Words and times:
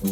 Hej 0.00 0.10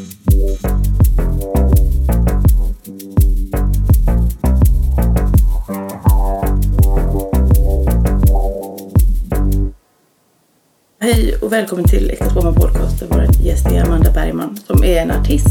och 11.42 11.52
välkommen 11.52 11.84
till 11.84 12.10
Äkta 12.10 12.30
Spåman 12.30 12.54
Podcast 12.54 13.00
där 13.00 13.06
vår 13.10 13.26
gäst 13.42 13.66
är 13.66 13.84
Amanda 13.84 14.10
Bergman 14.10 14.58
som 14.66 14.84
är 14.84 15.02
en 15.02 15.10
artist. 15.10 15.46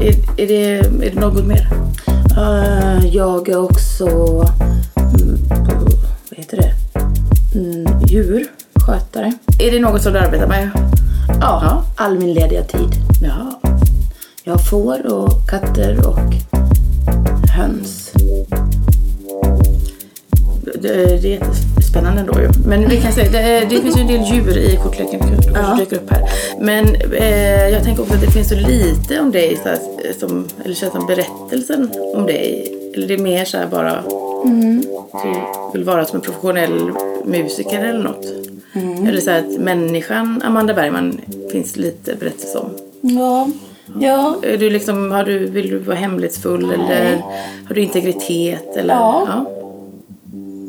Är, 0.00 0.40
är, 0.42 0.46
det, 0.46 0.78
är 0.78 1.10
det 1.14 1.20
något 1.20 1.46
mer? 1.46 1.68
Eh, 2.36 3.06
jag 3.06 3.48
är 3.48 3.56
också, 3.56 4.06
mm, 4.96 5.38
vad 6.30 6.38
heter 6.38 6.56
det, 6.56 6.72
mm, 7.58 8.00
djurskötare. 8.06 9.32
Är 9.58 9.70
det 9.70 9.80
något 9.80 10.02
som 10.02 10.12
du 10.12 10.18
arbetar 10.18 10.48
med? 10.48 10.70
Ja, 11.46 11.82
all 11.96 12.18
min 12.18 12.34
lediga 12.34 12.62
tid. 12.62 12.88
Ja. 13.22 13.60
Jag 14.44 14.52
har 14.52 14.58
får 14.58 15.12
och 15.12 15.48
katter 15.50 16.06
och 16.08 16.18
höns. 17.56 18.12
Det, 20.62 21.22
det 21.22 21.34
är 21.36 21.40
jättespännande 21.40 22.22
då 22.32 22.40
ju. 22.40 22.48
Men 22.66 22.88
vi 22.88 23.00
kan 23.00 23.12
säga, 23.12 23.30
det, 23.30 23.66
det 23.70 23.82
finns 23.82 23.96
ju 23.96 24.00
en 24.00 24.06
del 24.06 24.22
djur 24.34 24.58
i 24.58 24.76
kortleken 24.82 25.20
som 25.20 25.54
Ja. 25.54 25.76
dyker 25.78 25.96
upp 25.96 26.10
här. 26.10 26.22
Men 26.60 26.94
eh, 27.12 27.68
jag 27.68 27.84
tänker 27.84 28.02
också 28.02 28.14
att 28.14 28.20
det 28.20 28.30
finns 28.30 28.48
så 28.48 28.54
lite 28.54 29.20
om 29.20 29.30
dig, 29.32 29.58
så 29.62 29.68
här, 29.68 29.78
som, 30.20 30.48
eller 30.64 30.74
känns 30.74 30.92
som 30.92 31.06
berättelsen 31.06 31.90
om 32.14 32.26
dig. 32.26 32.74
Eller 32.94 33.08
det 33.08 33.14
är 33.14 33.18
mer 33.18 33.44
så 33.44 33.56
här 33.58 33.66
bara 33.66 34.02
du 35.22 35.38
vill 35.72 35.84
vara 35.84 36.04
som 36.04 36.16
en 36.16 36.22
professionell 36.22 36.90
musiker 37.24 37.84
eller 37.84 38.02
något. 38.02 38.24
Eller 39.08 39.20
så 39.20 39.30
här 39.30 39.38
att 39.38 39.60
människan 39.60 40.42
Amanda 40.44 40.74
Bergman 40.74 41.20
finns 41.54 41.76
lite 41.76 42.14
berättelse 42.14 42.58
om. 42.58 42.70
Ja, 43.00 43.48
ja. 44.00 44.36
Är 44.42 44.56
du 44.56 44.70
liksom, 44.70 45.10
har 45.10 45.24
du, 45.24 45.38
vill 45.46 45.70
du 45.70 45.78
vara 45.78 45.96
hemlighetsfull 45.96 46.72
eller 46.72 47.16
har 47.68 47.74
du 47.74 47.80
integritet? 47.80 48.76
Eller? 48.76 48.94
Ja. 48.94 49.44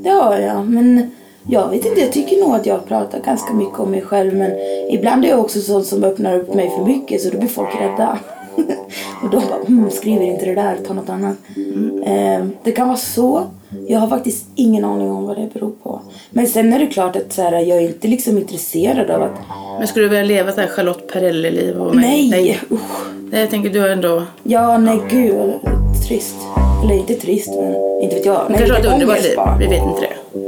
Det 0.03 0.09
har 0.09 0.37
jag, 0.37 0.67
men 0.67 1.11
jag 1.49 1.69
vet 1.69 1.85
inte. 1.85 2.01
Jag 2.01 2.11
tycker 2.11 2.43
nog 2.43 2.55
att 2.55 2.65
jag 2.65 2.87
pratar 2.87 3.19
ganska 3.19 3.53
mycket 3.53 3.79
om 3.79 3.91
mig 3.91 4.01
själv. 4.01 4.33
Men 4.33 4.51
ibland 4.91 5.25
är 5.25 5.29
jag 5.29 5.39
också 5.39 5.61
sån 5.61 5.85
som 5.85 6.03
öppnar 6.03 6.39
upp 6.39 6.53
mig 6.53 6.69
för 6.77 6.85
mycket 6.85 7.21
så 7.21 7.29
då 7.29 7.37
blir 7.37 7.49
folk 7.49 7.75
rädda. 7.81 8.19
och 9.23 9.29
de 9.29 9.41
bara, 9.49 9.59
mm, 9.67 9.91
skriver 9.91 10.25
inte 10.25 10.45
det 10.45 10.55
där, 10.55 10.77
ta 10.87 10.93
något 10.93 11.09
annat. 11.09 11.35
Eh, 12.05 12.45
det 12.63 12.71
kan 12.71 12.87
vara 12.87 12.97
så. 12.97 13.43
Jag 13.87 13.99
har 13.99 14.07
faktiskt 14.07 14.45
ingen 14.55 14.85
aning 14.85 15.11
om 15.11 15.25
vad 15.25 15.37
det 15.37 15.49
beror 15.53 15.71
på. 15.83 16.01
Men 16.29 16.47
sen 16.47 16.73
är 16.73 16.79
det 16.79 16.87
klart 16.87 17.15
att 17.15 17.33
så 17.33 17.41
här, 17.41 17.51
jag 17.51 17.77
är 17.77 17.81
inte 17.81 18.07
liksom 18.07 18.37
intresserad 18.37 19.11
av 19.11 19.23
att... 19.23 19.35
Men 19.79 19.87
skulle 19.87 20.05
du 20.05 20.09
vilja 20.09 20.25
leva 20.25 20.51
så 20.51 20.61
här 20.61 20.67
Charlotte 20.67 21.07
Perrelli-liv? 21.13 21.75
Nej! 21.93 22.29
nej. 22.29 22.59
Usch. 22.71 22.81
Nej, 23.31 23.41
jag 23.41 23.49
tänker 23.49 23.69
du 23.69 23.79
har 23.79 23.89
ändå... 23.89 24.23
Ja, 24.43 24.77
nej 24.77 25.01
gud. 25.09 25.35
vad 25.35 25.75
Trist. 26.07 26.35
Eller 26.83 26.95
inte 26.95 27.13
trist, 27.13 27.49
men 27.49 27.75
inte 28.01 28.15
vet 28.15 28.25
jag. 28.25 28.45
Men 28.49 28.57
kanske 28.57 28.73
har 28.73 28.79
ett 28.79 28.93
underbart 28.93 29.23
liv. 29.23 29.37
Vi 29.59 29.67
vet 29.67 29.83
inte 29.83 30.01
det. 30.01 30.39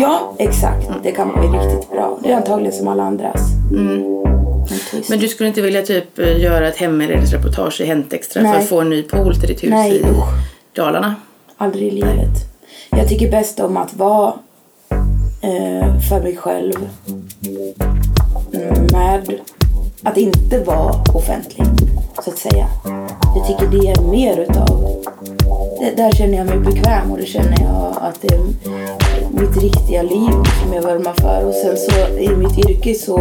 Ja, 0.00 0.34
exakt. 0.38 0.88
Det 1.02 1.12
kan 1.12 1.28
vara 1.28 1.42
riktigt 1.42 1.90
bra. 1.90 2.18
Det 2.22 2.32
är 2.32 2.36
antagligen 2.36 2.72
som 2.72 2.88
alla 2.88 3.02
andras. 3.02 3.40
Men. 3.70 3.88
Mm. 3.88 4.16
Men 5.08 5.18
du 5.18 5.28
skulle 5.28 5.48
inte 5.48 5.62
vilja 5.62 5.82
typ 5.82 6.18
eh, 6.18 6.40
göra 6.40 6.68
ett 6.68 6.76
heminredningsreportage 6.76 7.80
i 7.80 7.84
Hänt 7.84 8.12
Extra 8.12 8.42
för 8.42 8.48
Nej. 8.48 8.58
att 8.58 8.68
få 8.68 8.80
en 8.80 8.90
ny 8.90 9.02
pool 9.02 9.36
till 9.36 9.48
ditt 9.48 9.62
hus 9.62 9.70
Nej, 9.70 10.00
i. 10.00 10.04
Dalarna? 10.72 11.14
Aldrig 11.56 11.88
i 11.88 11.90
livet. 11.90 12.55
Jag 12.96 13.08
tycker 13.08 13.30
bäst 13.30 13.60
om 13.60 13.76
att 13.76 13.94
vara 13.94 14.34
eh, 15.40 15.98
för 16.08 16.22
mig 16.22 16.36
själv. 16.36 16.74
Mm, 18.54 18.86
med 18.92 19.40
att 20.02 20.16
inte 20.16 20.64
vara 20.64 20.94
offentlig, 21.14 21.66
så 22.24 22.30
att 22.30 22.38
säga. 22.38 22.66
Jag 23.36 23.46
tycker 23.46 23.66
det 23.66 23.88
är 23.88 24.02
mer 24.02 24.38
utav... 24.38 25.02
Det, 25.80 25.96
där 25.96 26.12
känner 26.12 26.38
jag 26.38 26.46
mig 26.46 26.58
bekväm 26.58 27.10
och 27.10 27.18
det 27.18 27.26
känner 27.26 27.60
jag 27.62 27.94
att 28.00 28.20
det 28.20 28.34
är 28.34 28.40
mitt 29.30 29.62
riktiga 29.62 30.02
liv 30.02 30.32
som 30.62 30.72
jag 30.72 30.82
vurmar 30.82 31.14
för. 31.20 31.44
Och 31.44 31.54
sen 31.54 31.76
så 31.76 32.18
i 32.18 32.36
mitt 32.36 32.58
yrke 32.58 32.94
så 32.94 33.18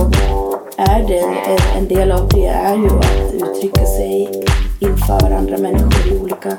är 0.78 1.08
det 1.08 1.20
en, 1.20 1.78
en 1.78 1.88
del 1.88 2.12
av 2.12 2.28
det 2.28 2.46
är 2.46 2.76
ju 2.76 2.88
att 2.88 3.34
uttrycka 3.34 3.86
sig 3.86 4.44
inför 4.80 5.32
andra 5.32 5.58
människor 5.58 6.14
i 6.14 6.20
olika 6.20 6.50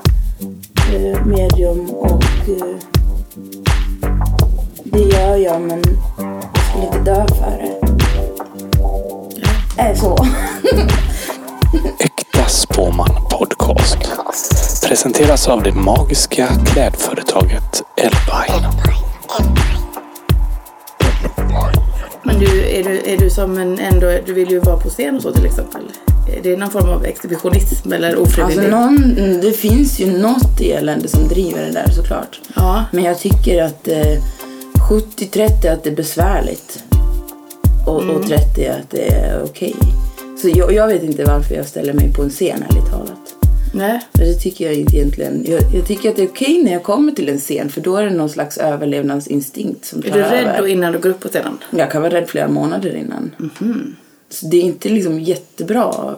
eh, 0.94 1.26
medium 1.26 1.90
och 1.90 2.22
eh, 2.48 2.95
det 4.96 5.02
gör 5.02 5.36
jag 5.36 5.60
men 5.60 5.82
jag 6.54 6.64
skulle 6.64 6.86
inte 6.86 6.98
dö 6.98 7.26
för 7.28 7.58
det. 7.58 7.76
Är 9.82 9.94
så. 9.94 10.26
Äkta 11.98 12.44
Spåman 12.48 13.10
Podcast. 13.30 13.98
Presenteras 14.88 15.48
av 15.48 15.62
det 15.62 15.72
magiska 15.72 16.48
klädföretaget 16.66 17.82
Elvine. 17.96 18.70
Men 22.22 22.38
du, 22.38 22.68
är, 22.68 22.84
du, 22.84 23.02
är 23.12 23.18
du 23.18 23.30
som 23.30 23.58
en 23.58 23.78
ändå... 23.78 24.18
Du 24.26 24.32
vill 24.32 24.50
ju 24.50 24.60
vara 24.60 24.76
på 24.76 24.88
scen 24.88 25.16
och 25.16 25.22
så 25.22 25.32
till 25.32 25.46
exempel. 25.46 25.82
Är 26.36 26.42
det 26.42 26.56
någon 26.56 26.70
form 26.70 26.88
av 26.88 27.04
exhibitionism 27.04 27.92
eller 27.92 28.18
ofrivillig? 28.18 28.64
Alltså 28.64 28.80
någon, 28.80 29.40
det 29.40 29.52
finns 29.52 30.00
ju 30.00 30.18
något 30.18 30.60
i 30.60 30.70
elände 30.70 31.08
som 31.08 31.28
driver 31.28 31.62
det 31.62 31.72
där 31.72 31.90
såklart. 31.90 32.40
Ja. 32.54 32.84
Men 32.92 33.04
jag 33.04 33.18
tycker 33.18 33.62
att 33.62 33.88
eh, 33.88 34.22
70-30 34.90 35.72
att 35.72 35.84
det 35.84 35.90
är 35.90 35.94
besvärligt. 35.96 36.84
Och, 37.86 38.02
Mm. 38.02 38.16
och 38.16 38.26
30 38.26 38.66
att 38.66 38.90
det 38.90 39.08
är 39.12 39.42
okej. 39.44 39.74
Så 40.42 40.48
jag, 40.48 40.72
jag 40.72 40.86
vet 40.88 41.02
inte 41.02 41.24
varför 41.24 41.54
jag 41.54 41.66
ställer 41.66 41.92
mig 41.92 42.12
på 42.14 42.22
en 42.22 42.30
scen 42.30 42.64
ärligt 42.70 42.90
talat. 42.90 43.34
Nej. 43.74 44.00
Men 44.12 44.26
det 44.26 44.34
tycker 44.34 44.64
jag 44.64 44.74
inte 44.74 44.96
egentligen. 44.96 45.44
Jag, 45.48 45.62
jag 45.74 45.86
tycker 45.86 46.10
att 46.10 46.16
det 46.16 46.22
är 46.22 46.28
okej 46.28 46.62
när 46.62 46.72
jag 46.72 46.82
kommer 46.82 47.12
till 47.12 47.28
en 47.28 47.38
scen 47.38 47.68
för 47.70 47.80
då 47.80 47.96
är 47.96 48.04
det 48.04 48.10
någon 48.10 48.28
slags 48.28 48.58
överlevnadsinstinkt 48.58 49.84
som 49.84 50.02
tar 50.02 50.08
Är 50.10 50.12
du 50.14 50.20
rädd 50.20 50.32
över. 50.44 50.58
då 50.58 50.68
innan 50.68 50.92
du 50.92 50.98
går 50.98 51.10
upp 51.10 51.20
på 51.20 51.28
scenen? 51.28 51.58
Jag 51.70 51.90
kan 51.90 52.02
vara 52.02 52.14
rädd 52.14 52.28
flera 52.28 52.48
månader 52.48 52.96
innan. 52.96 53.30
Mhm. 53.38 53.96
Så 54.30 54.46
det 54.46 54.56
är 54.56 54.62
inte 54.62 54.88
liksom 54.88 55.20
jättebra 55.20 56.14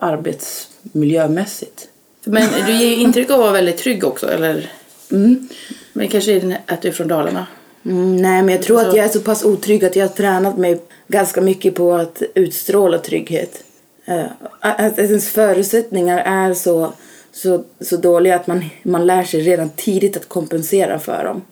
arbetsmiljömässigt. 0.00 1.88
Men 2.24 2.48
du 2.66 2.72
ger 2.72 2.88
ju 2.88 2.94
intryck 2.96 3.30
av 3.30 3.34
att 3.36 3.40
vara 3.42 3.52
väldigt 3.52 3.76
trygg 3.78 4.04
också, 4.04 4.30
eller? 4.30 4.70
Mm. 5.12 5.48
Men 5.92 6.08
kanske 6.08 6.32
är 6.32 6.40
det 6.40 6.58
att 6.66 6.82
du 6.82 6.88
är 6.88 6.92
från 6.92 7.08
Dalarna? 7.08 7.46
Mm, 7.86 8.16
nej, 8.16 8.42
men 8.42 8.54
jag 8.54 8.62
tror 8.62 8.78
Så- 8.80 8.88
att 8.88 8.96
jag 8.96 9.04
är 9.04 9.08
så 9.08 9.20
pass 9.20 9.44
otrygg 9.44 9.84
att 9.84 9.96
jag 9.96 10.04
har 10.08 10.14
tränat 10.14 10.58
mig 10.58 10.80
ganska 11.08 11.40
mycket 11.40 11.74
på 11.74 11.94
att 11.94 12.22
utstråla 12.34 12.98
trygghet. 12.98 13.64
Eh, 14.04 14.24
att 14.60 14.98
ens 14.98 15.28
förutsättningar 15.28 16.18
är 16.18 16.54
så, 16.54 16.92
så, 17.32 17.64
så 17.80 17.96
dåliga 17.96 18.36
att 18.36 18.46
man, 18.46 18.64
man 18.82 19.06
lär 19.06 19.22
sig 19.24 19.40
redan 19.40 19.70
tidigt 19.70 20.16
att 20.16 20.28
kompensera 20.28 20.98
för 20.98 21.24
dem. 21.24 21.42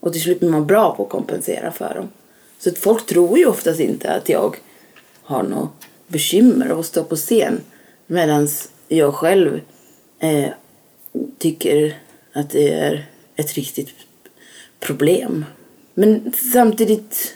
Och 0.00 0.12
till 0.12 0.22
slut 0.22 0.40
blir 0.40 0.50
man 0.50 0.66
bra 0.66 0.94
på 0.96 1.02
att 1.02 1.08
kompensera 1.08 1.72
för 1.72 1.94
dem. 1.94 2.08
Så 2.58 2.68
att 2.70 2.78
folk 2.78 3.06
tror 3.06 3.38
ju 3.38 3.46
oftast 3.46 3.80
inte 3.80 4.10
att 4.10 4.28
jag 4.28 4.56
har 5.22 5.42
något 5.42 5.70
bekymmer 6.06 6.68
av 6.68 6.78
att 6.80 6.86
stå 6.86 7.04
på 7.04 7.16
scen. 7.16 7.60
Medan 8.06 8.48
jag 8.88 9.14
själv 9.14 9.60
eh, 10.18 10.48
tycker 11.38 11.98
att 12.32 12.50
det 12.50 12.72
är 12.72 13.06
ett 13.36 13.52
riktigt 13.54 13.88
problem. 14.84 15.44
Men 15.94 16.32
samtidigt 16.52 17.34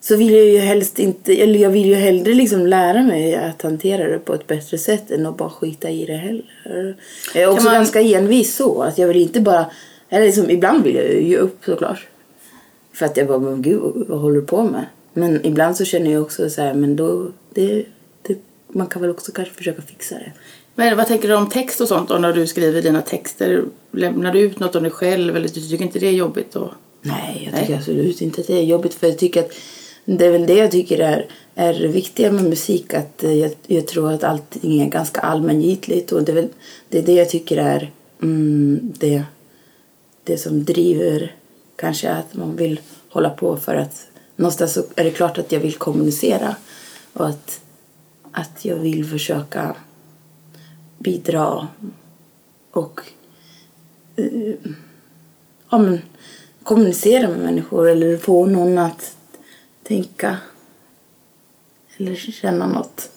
så 0.00 0.16
vill 0.16 0.32
jag 0.32 0.44
ju 0.46 0.58
helst 0.58 0.98
inte, 0.98 1.42
eller 1.42 1.58
jag 1.60 1.70
vill 1.70 1.86
ju 1.86 1.94
hellre 1.94 2.34
liksom 2.34 2.66
lära 2.66 3.02
mig 3.02 3.34
att 3.34 3.62
hantera 3.62 4.08
det 4.08 4.18
på 4.18 4.34
ett 4.34 4.46
bättre 4.46 4.78
sätt 4.78 5.10
än 5.10 5.26
att 5.26 5.36
bara 5.36 5.50
skita 5.50 5.90
i 5.90 6.04
det 6.06 6.16
heller. 6.16 6.96
Jag 7.34 7.42
är 7.42 7.48
också 7.48 7.64
man- 7.64 7.74
ganska 7.74 8.00
envis 8.00 8.56
så, 8.56 8.82
att 8.82 8.98
jag 8.98 9.08
vill 9.08 9.16
inte 9.16 9.40
bara, 9.40 9.66
eller 10.08 10.26
liksom, 10.26 10.50
ibland 10.50 10.84
vill 10.84 10.94
jag 10.94 11.04
ju 11.04 11.28
ge 11.28 11.36
upp 11.36 11.64
såklart. 11.64 12.06
För 12.92 13.06
att 13.06 13.16
jag 13.16 13.28
bara, 13.28 13.38
men 13.38 13.62
gud 13.62 13.80
vad 14.08 14.20
håller 14.20 14.40
du 14.40 14.46
på 14.46 14.62
med? 14.62 14.84
Men 15.12 15.46
ibland 15.46 15.76
så 15.76 15.84
känner 15.84 16.12
jag 16.12 16.22
också 16.22 16.50
så 16.50 16.62
här, 16.62 16.74
men 16.74 16.96
då, 16.96 17.30
det, 17.54 17.84
det, 18.22 18.38
man 18.68 18.86
kan 18.86 19.02
väl 19.02 19.10
också 19.10 19.32
kanske 19.32 19.54
försöka 19.54 19.82
fixa 19.82 20.14
det. 20.14 20.32
Men 20.74 20.96
vad 20.96 21.06
tänker 21.06 21.28
du 21.28 21.34
om 21.34 21.48
text 21.48 21.80
och 21.80 21.88
sånt 21.88 22.08
då, 22.08 22.18
när 22.18 22.32
du 22.32 22.46
skriver 22.46 22.82
dina 22.82 23.02
texter? 23.02 23.64
Lämnar 23.90 24.32
du 24.32 24.40
ut 24.40 24.60
något 24.60 24.76
om 24.76 24.82
dig 24.82 24.92
själv 24.92 25.36
eller 25.36 25.48
du 25.48 25.60
tycker 25.60 25.84
inte 25.84 25.98
det 25.98 26.06
är 26.06 26.12
jobbigt? 26.12 26.56
Och... 26.56 26.70
Nej, 27.02 27.50
jag 27.52 27.60
tycker 27.60 27.76
absolut 27.76 28.20
inte 28.20 28.40
att 28.40 28.46
det 28.46 28.58
är 28.58 28.62
jobbigt. 28.62 28.94
För 28.94 29.06
jag 29.06 29.18
tycker 29.18 29.40
att 29.40 29.52
det 30.04 30.26
är 30.26 30.30
väl 30.30 30.46
det 30.46 30.54
jag 30.54 30.70
tycker 30.70 30.98
är, 30.98 31.26
är 31.54 31.74
viktiga 31.74 32.32
med 32.32 32.44
musik. 32.44 32.94
Att 32.94 33.24
eh, 33.24 33.32
jag, 33.32 33.50
jag 33.66 33.86
tror 33.86 34.12
att 34.12 34.24
allting 34.24 34.80
är 34.80 34.88
ganska 34.88 35.20
allmängiltigt. 35.20 36.12
Och 36.12 36.22
det 36.22 36.32
är, 36.32 36.36
väl, 36.36 36.48
det 36.88 36.98
är 36.98 37.02
det 37.02 37.14
jag 37.14 37.30
tycker 37.30 37.56
är 37.56 37.90
mm, 38.22 38.92
det, 38.98 39.22
det 40.24 40.38
som 40.38 40.64
driver 40.64 41.34
kanske 41.76 42.10
att 42.10 42.34
man 42.34 42.56
vill 42.56 42.80
hålla 43.08 43.30
på. 43.30 43.56
För 43.56 43.74
att 43.74 44.06
någonstans 44.36 44.72
så 44.72 44.82
är 44.96 45.04
det 45.04 45.10
klart 45.10 45.38
att 45.38 45.52
jag 45.52 45.60
vill 45.60 45.74
kommunicera. 45.74 46.56
Och 47.12 47.28
att, 47.28 47.60
att 48.32 48.64
jag 48.64 48.76
vill 48.76 49.04
försöka 49.04 49.76
bidra 51.02 51.68
och 52.70 53.00
eh, 54.16 54.54
ja, 55.70 55.78
men, 55.78 56.02
kommunicera 56.62 57.28
med 57.28 57.38
människor 57.38 57.88
eller 57.88 58.16
få 58.16 58.46
någon 58.46 58.78
att 58.78 59.16
tänka 59.82 60.36
eller 61.96 62.14
känna 62.14 62.66
något. 62.66 63.10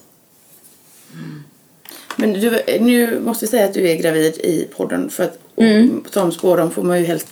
Men 2.15 2.33
du, 2.33 2.61
nu 2.79 3.19
måste 3.19 3.45
jag 3.45 3.49
säga 3.49 3.65
att 3.65 3.73
du 3.73 3.89
är 3.89 3.95
gravid 3.95 4.33
i 4.33 4.67
podden 4.75 5.09
för 5.09 5.23
att 5.23 5.39
Mm. 5.57 6.03
som 6.11 6.31
spådom 6.31 6.71
får 6.71 6.83
man 6.83 6.99
ju 6.99 7.05
helst, 7.05 7.27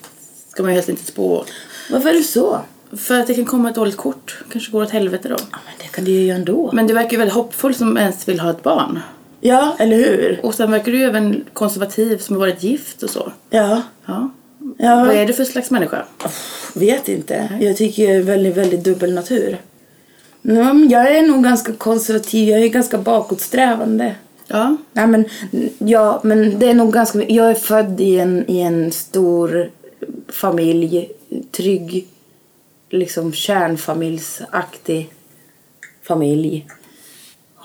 ska 0.50 0.64
man 0.64 0.72
ju 0.72 0.76
helst 0.76 0.90
inte 0.90 1.06
spå. 1.06 1.46
Varför 1.92 2.10
är 2.10 2.14
det 2.14 2.24
så? 2.24 2.62
För 2.92 3.20
att 3.20 3.28
det 3.28 3.34
kan 3.34 3.46
komma 3.46 3.70
ett 3.70 3.76
dåligt 3.76 3.98
kort. 3.98 4.44
Kanske 4.52 4.72
går 4.72 4.84
åt 4.84 4.90
helvete 4.90 5.30
då. 5.30 5.36
Ja, 5.52 5.58
men 5.66 5.74
det 5.80 5.88
kan 5.88 6.06
det 6.06 6.12
ju 6.12 6.26
göra 6.26 6.38
ändå. 6.38 6.70
Men 6.74 6.88
du 6.88 6.94
verkar 6.94 7.12
ju 7.12 7.18
väldigt 7.18 7.36
hoppfull 7.36 7.76
som 7.76 7.98
ens 7.98 8.28
vill 8.28 8.40
ha 8.40 8.50
ett 8.50 8.64
barn. 8.64 9.00
Ja, 9.46 9.76
eller 9.80 9.98
hur? 9.98 10.40
Och 10.44 10.56
sen 10.56 10.72
verkar 10.72 10.92
du 10.92 11.04
även 11.04 11.44
konservativ 11.54 12.18
som 12.18 12.36
har 12.36 12.40
varit 12.40 12.64
gift 12.64 13.04
och 13.04 13.10
så. 13.10 13.32
Ja. 13.50 13.82
Ja. 14.06 14.30
Ja. 14.78 14.96
Vad 14.96 15.16
är 15.16 15.26
du 15.26 15.34
för 15.34 15.46
slags 15.46 15.72
människa? 15.72 16.06
Vet 16.74 17.10
inte. 17.10 17.50
Jag 17.62 17.78
tycker 17.78 18.04
jag 18.04 18.16
är 18.16 18.22
väldigt, 18.22 18.58
väldigt 18.58 18.84
dubbel 18.84 19.14
natur. 19.14 19.58
Men 20.42 20.90
jag 20.90 21.16
är 21.16 21.22
nog 21.22 21.44
ganska 21.44 21.74
konservativ. 21.74 22.50
Jag 22.50 22.60
är 22.60 22.68
ganska 22.68 22.98
bakåtsträvande. 22.98 24.16
Ja. 24.48 24.78
Nej, 24.94 25.08
men, 25.08 25.26
ja, 25.78 26.22
men 26.24 26.60
det 26.60 26.70
är 26.70 26.74
nog 26.74 26.94
ganska... 26.94 27.24
Jag 27.24 27.50
är 27.50 27.56
född 27.56 28.02
i 28.02 28.20
en, 28.20 28.50
i 28.50 28.60
en 28.60 28.92
stor 28.92 29.70
familj. 30.28 31.12
Trygg, 31.52 32.08
liksom 32.90 33.34
kärnfamiljsaktig 33.34 35.14
familj. 36.04 36.68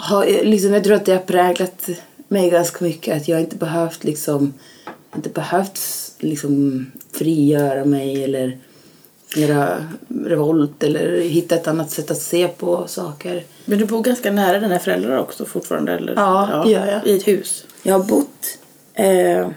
Har, 0.01 0.27
liksom, 0.27 0.73
jag 0.73 0.85
tror 0.85 0.97
att 0.97 1.05
det 1.05 1.13
har 1.13 1.19
präglat 1.19 1.89
mig 2.29 2.51
ganska 2.51 2.85
mycket. 2.85 3.17
Att 3.17 3.29
jag 3.29 3.41
inte 3.41 3.57
behövt 3.57 4.05
liksom... 4.05 4.55
Inte 5.17 5.29
behövt 5.29 5.81
liksom 6.19 6.87
frigöra 7.13 7.85
mig 7.85 8.25
eller 8.25 8.59
göra 9.37 9.87
revolt 10.25 10.83
eller 10.83 11.21
hitta 11.21 11.55
ett 11.55 11.67
annat 11.67 11.91
sätt 11.91 12.11
att 12.11 12.23
se 12.23 12.49
på 12.49 12.87
saker. 12.87 13.45
Men 13.65 13.79
du 13.79 13.85
bor 13.85 14.03
ganska 14.03 14.33
nära 14.33 14.61
dina 14.61 14.79
föräldrar 14.79 15.19
också 15.19 15.45
fortfarande? 15.45 15.93
Eller? 15.93 16.15
Ja, 16.17 16.63
det 16.65 16.71
gör 16.71 16.87
jag. 16.87 17.07
I 17.07 17.17
ett 17.17 17.29
hus? 17.29 17.67
Jag 17.83 17.99
har 17.99 18.05
bott 18.05 18.59
eh, 18.95 19.49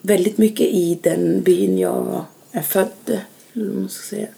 väldigt 0.00 0.38
mycket 0.38 0.66
i 0.66 0.98
den 1.02 1.42
byn 1.42 1.78
jag 1.78 2.24
är 2.52 2.62
född. 2.62 3.20
Eller 3.52 3.72
man 3.72 3.88
ska 3.88 4.16
säga. 4.16 4.28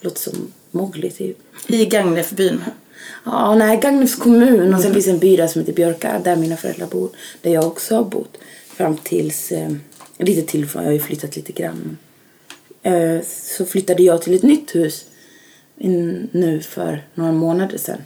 Låter 0.00 0.20
som 0.20 0.52
Mowgli 0.70 1.10
typ. 1.10 1.38
I 1.66 1.86
Gagnefbyn? 1.86 2.60
Ja, 3.24 3.54
nej, 3.54 3.80
Gagnefs 3.80 4.14
kommun. 4.14 4.74
Och 4.74 4.80
sen 4.80 4.92
finns 4.94 5.06
en 5.06 5.18
by 5.18 5.36
där 5.36 5.46
som 5.46 5.60
heter 5.60 5.72
Björka, 5.72 6.20
där 6.24 6.36
mina 6.36 6.56
föräldrar 6.56 6.86
bor. 6.86 7.10
Där 7.42 7.50
jag 7.50 7.66
också 7.66 7.96
har 7.96 8.04
bott. 8.04 8.38
Fram 8.66 8.96
tills, 8.96 9.52
eh, 9.52 9.72
lite 10.18 10.42
till, 10.42 10.66
för 10.66 10.80
jag 10.80 10.86
har 10.86 10.92
ju 10.92 11.00
flyttat 11.00 11.36
lite 11.36 11.52
grann. 11.52 11.98
Eh, 12.82 13.20
så 13.26 13.64
flyttade 13.64 14.02
jag 14.02 14.22
till 14.22 14.34
ett 14.34 14.42
nytt 14.42 14.74
hus 14.74 15.04
in, 15.78 16.28
nu 16.32 16.60
för 16.60 17.06
några 17.14 17.32
månader 17.32 17.78
sedan. 17.78 18.00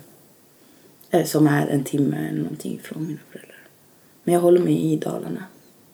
Eh, 1.11 1.25
som 1.25 1.47
är 1.47 1.67
en 1.67 1.85
timme 1.85 2.29
eller 2.29 2.39
någonting 2.39 2.81
från 2.83 3.07
mina 3.07 3.19
föräldrar. 3.31 3.63
Men 4.25 4.35
jag 4.35 4.41
håller 4.41 4.61
mig 4.61 4.93
i 4.93 4.97
Dalarna. 4.97 5.45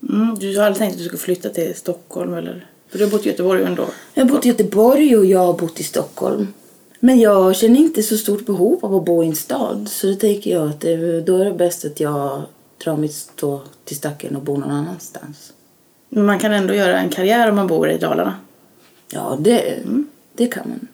Mm, 0.09 0.37
du 0.41 0.59
har 0.59 0.65
aldrig 0.65 0.79
tänkt 0.79 0.93
att 0.93 0.99
du 0.99 1.05
skulle 1.05 1.19
flytta 1.19 1.49
till 1.49 1.75
Stockholm 1.75 2.35
eller? 2.35 2.67
För 2.89 2.99
du 2.99 3.05
har 3.05 3.11
bott 3.11 3.27
i 3.27 3.29
Göteborg 3.29 3.63
ändå? 3.63 3.87
Jag 4.15 4.25
har 4.25 4.31
bott 4.31 4.47
i 4.47 4.49
Göteborg 4.49 5.17
och 5.17 5.25
jag 5.25 5.39
har 5.39 5.53
bott 5.53 5.81
i 5.81 5.85
Stockholm. 5.85 6.47
Men 7.05 7.21
jag 7.21 7.57
känner 7.57 7.81
inte 7.81 8.03
så 8.03 8.17
stort 8.17 8.47
behov 8.47 8.85
av 8.85 8.95
att 8.95 9.05
bo 9.05 9.25
i 9.25 9.27
en 9.27 9.37
stad. 9.37 9.89
Så 9.89 10.07
då 10.07 10.15
tänker 10.15 10.51
jag 10.51 10.69
att 10.69 10.81
det, 10.81 11.21
då 11.21 11.37
är 11.37 11.45
det 11.45 11.53
bäst 11.53 11.85
att 11.85 12.01
jag 12.01 12.43
drar 12.85 12.97
mitt 12.97 13.15
stå 13.15 13.63
till 13.85 13.97
stacken 13.97 14.37
och 14.37 14.43
bor 14.43 14.59
någon 14.59 14.71
annanstans. 14.71 15.53
Men 16.09 16.27
man 16.27 16.39
kan 16.39 16.53
ändå 16.53 16.75
göra 16.75 16.99
en 16.99 17.09
karriär 17.09 17.51
om 17.51 17.57
man 17.57 17.67
bor 17.67 17.91
i 17.91 17.99
Dalarna. 17.99 18.37
Ja, 19.11 19.37
det, 19.41 19.79
det 20.35 20.47
kan 20.47 20.69
man. 20.69 20.89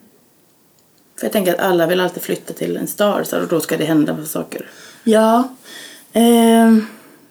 För 1.16 1.26
jag 1.26 1.32
tänker 1.32 1.54
att 1.54 1.60
alla 1.60 1.86
vill 1.86 2.00
alltid 2.00 2.22
flytta 2.22 2.52
till 2.52 2.76
en 2.76 2.86
stad 2.86 3.26
så 3.26 3.40
och 3.40 3.48
då 3.48 3.60
ska 3.60 3.76
det 3.76 3.84
hända 3.84 4.24
saker. 4.24 4.70
Ja, 5.04 5.48
eh, 6.12 6.76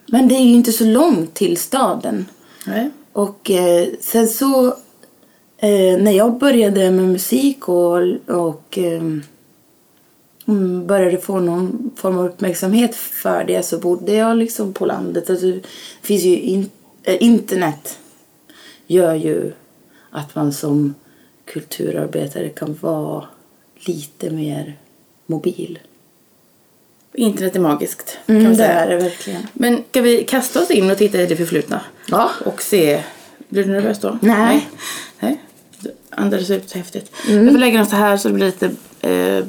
men 0.06 0.28
det 0.28 0.36
är 0.36 0.44
ju 0.44 0.54
inte 0.54 0.72
så 0.72 0.86
långt 0.86 1.34
till 1.34 1.58
staden. 1.58 2.26
Nej. 2.66 2.90
Och 3.14 3.52
eh, 3.52 3.88
sen 4.02 4.28
så 4.28 4.76
eh, 5.60 5.98
när 6.04 6.12
jag 6.12 6.38
började 6.38 6.92
med 6.92 7.06
musik 7.06 7.68
och, 7.70 7.98
och 8.28 8.78
eh, 8.78 9.02
började 10.86 11.18
få 11.18 11.40
någon 11.40 11.92
form 11.96 12.18
av 12.18 12.26
uppmärksamhet 12.26 12.96
för 12.96 13.44
det 13.44 13.64
så 13.64 13.78
bodde 13.78 14.14
jag 14.14 14.38
liksom 14.38 14.74
på 14.74 14.86
landet. 14.86 15.30
Alltså, 15.30 15.46
det 15.46 15.62
finns 16.02 16.24
ju 16.24 16.40
in, 16.40 16.70
eh, 17.04 17.18
internet 17.24 18.00
gör 18.88 19.14
ju 19.14 19.52
att 20.12 20.36
man 20.36 20.54
som 20.54 20.96
kulturarbetare 21.46 22.50
kan 22.50 22.78
vara 22.82 23.26
lite 23.76 24.30
mer 24.30 24.76
mobil. 25.26 25.80
Internet 27.14 27.56
är 27.56 27.60
magiskt 27.60 28.18
kan 28.26 28.36
Mm, 28.36 28.50
det 28.52 28.58
säga. 28.58 28.68
är 28.74 28.90
det 28.90 28.98
verkligen. 29.04 29.42
Men 29.54 29.84
ska 29.92 30.02
vi 30.02 30.24
kasta 30.24 30.62
oss 30.62 30.72
in 30.72 30.92
och 30.92 30.98
titta 30.98 31.22
i 31.22 31.26
det 31.26 31.36
förflutna? 31.36 31.82
Ja. 32.08 32.30
Och 32.46 32.62
se. 32.62 33.04
Blir 33.50 33.64
du 33.64 33.72
nervös 33.72 34.00
då? 34.00 34.18
Nej. 34.22 34.38
Nej. 34.38 34.68
Andades 36.10 36.50
ut 36.50 36.72
häftigt. 36.72 37.12
Jag 37.28 37.52
får 37.52 37.60
lägga 37.60 37.78
den 37.78 37.88
så 37.88 37.96
här 37.96 38.18
så 38.18 38.28
det 38.28 38.34
blir 38.34 38.46
lite... 38.46 38.66
Eh, 39.02 39.44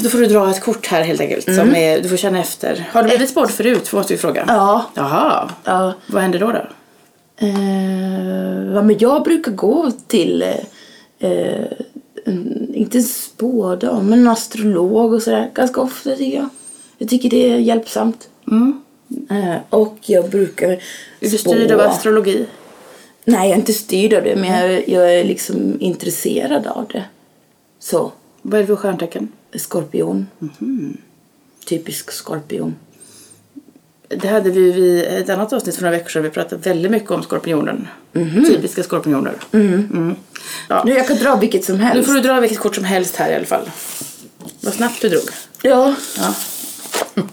då 0.00 0.08
får 0.08 0.18
du 0.18 0.26
dra 0.26 0.50
ett 0.50 0.60
kort 0.60 0.86
här 0.86 1.02
helt 1.02 1.20
enkelt. 1.20 1.44
Som 1.44 1.74
är, 1.74 2.02
du 2.02 2.08
får 2.08 2.16
känna 2.16 2.40
efter. 2.40 2.88
Har 2.92 3.02
du 3.02 3.08
blivit 3.08 3.30
sport 3.30 3.50
förut? 3.50 3.92
Måste 3.92 4.14
vi 4.14 4.18
fråga. 4.18 4.44
Ja. 4.48 4.86
Jaha. 4.94 5.50
ja. 5.64 5.94
Vad 6.06 6.22
händer 6.22 6.38
då? 6.38 6.46
då? 6.46 6.66
Eh, 7.36 8.74
ja, 8.74 8.82
men 8.82 8.98
jag 8.98 9.22
brukar 9.22 9.52
gå 9.52 9.90
till, 10.06 10.42
eh, 11.18 11.64
en, 12.24 12.74
inte 12.74 12.98
en 12.98 13.04
spådam, 13.04 14.06
men 14.06 14.18
en 14.18 14.28
astrolog 14.28 15.12
och 15.12 15.22
sådär. 15.22 15.50
Ganska 15.54 15.80
ofta 15.80 16.16
tycker 16.16 16.36
jag. 16.36 16.48
Jag 16.98 17.08
tycker 17.08 17.30
det 17.30 17.50
är 17.50 17.56
hjälpsamt. 17.56 18.28
Mm. 18.50 18.80
Eh, 19.30 19.56
och 19.70 19.96
jag 20.00 20.30
brukar 20.30 20.68
Är 21.20 21.30
du 21.30 21.38
styrd 21.38 21.72
av 21.72 21.80
astrologi? 21.80 22.46
Nej, 23.24 23.48
jag 23.48 23.54
är 23.56 23.60
inte 23.60 23.72
styrd 23.72 24.12
av 24.14 24.22
det, 24.24 24.36
men 24.36 24.50
jag, 24.70 24.88
jag 24.88 25.14
är 25.14 25.24
liksom 25.24 25.76
intresserad 25.80 26.66
av 26.66 26.88
det. 26.92 27.04
Så, 27.78 28.12
Vad 28.42 28.54
är 28.58 28.60
det 28.62 28.66
för 28.66 28.76
stjärntecken? 28.76 29.28
skorpion. 29.54 30.26
Typisk 31.66 32.10
skorpion. 32.12 32.74
Det 34.08 34.28
hade 34.28 34.50
vi 34.50 34.72
vid 34.72 35.02
ett 35.04 35.28
annat 35.28 35.52
avsnitt 35.52 35.74
för 35.74 35.82
några 35.82 35.96
veckor 35.96 36.08
sedan. 36.08 36.22
Vi 36.22 36.30
pratade 36.30 36.62
väldigt 36.68 36.90
mycket 36.90 37.10
om 37.10 37.22
skorpionen. 37.22 37.88
Typiska 38.46 38.82
skorpioner. 38.82 39.34
Mm. 39.52 40.14
Ja. 40.68 40.82
Nu, 40.86 40.92
jag 40.92 41.08
kan 41.08 41.16
dra 41.16 41.36
vilket 41.36 41.64
som 41.64 41.76
Nu 41.76 41.82
helst. 41.84 42.06
får 42.08 42.14
du 42.14 42.20
dra 42.20 42.40
vilket 42.40 42.58
kort 42.58 42.74
som 42.74 42.84
helst 42.84 43.16
här 43.16 43.30
i 43.32 43.34
alla 43.34 43.44
fall. 43.44 43.70
Vad 44.60 44.74
snabbt 44.74 45.00
du 45.02 45.08
drog. 45.08 45.22
Ja. 45.62 45.94
Ja. 46.18 46.34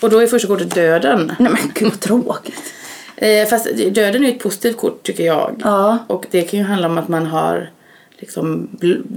Och 0.00 0.10
då 0.10 0.18
är 0.18 0.26
första 0.26 0.48
kortet 0.48 0.74
döden. 0.74 1.32
Nej 1.38 1.52
men 1.52 1.70
gud 1.74 1.88
vad 1.90 2.00
tråkigt. 2.00 2.73
Eh, 3.16 3.46
fast 3.46 3.66
döden 3.76 4.24
är 4.24 4.28
ju 4.28 4.34
ett 4.36 4.42
positivt 4.42 4.76
kort 4.76 5.02
tycker 5.02 5.24
jag. 5.24 5.60
Ja. 5.64 5.98
Och 6.06 6.24
det 6.30 6.42
kan 6.42 6.58
ju 6.60 6.64
handla 6.66 6.86
om 6.88 6.98
att 6.98 7.08
man 7.08 7.26
har 7.26 7.70
liksom, 8.18 8.68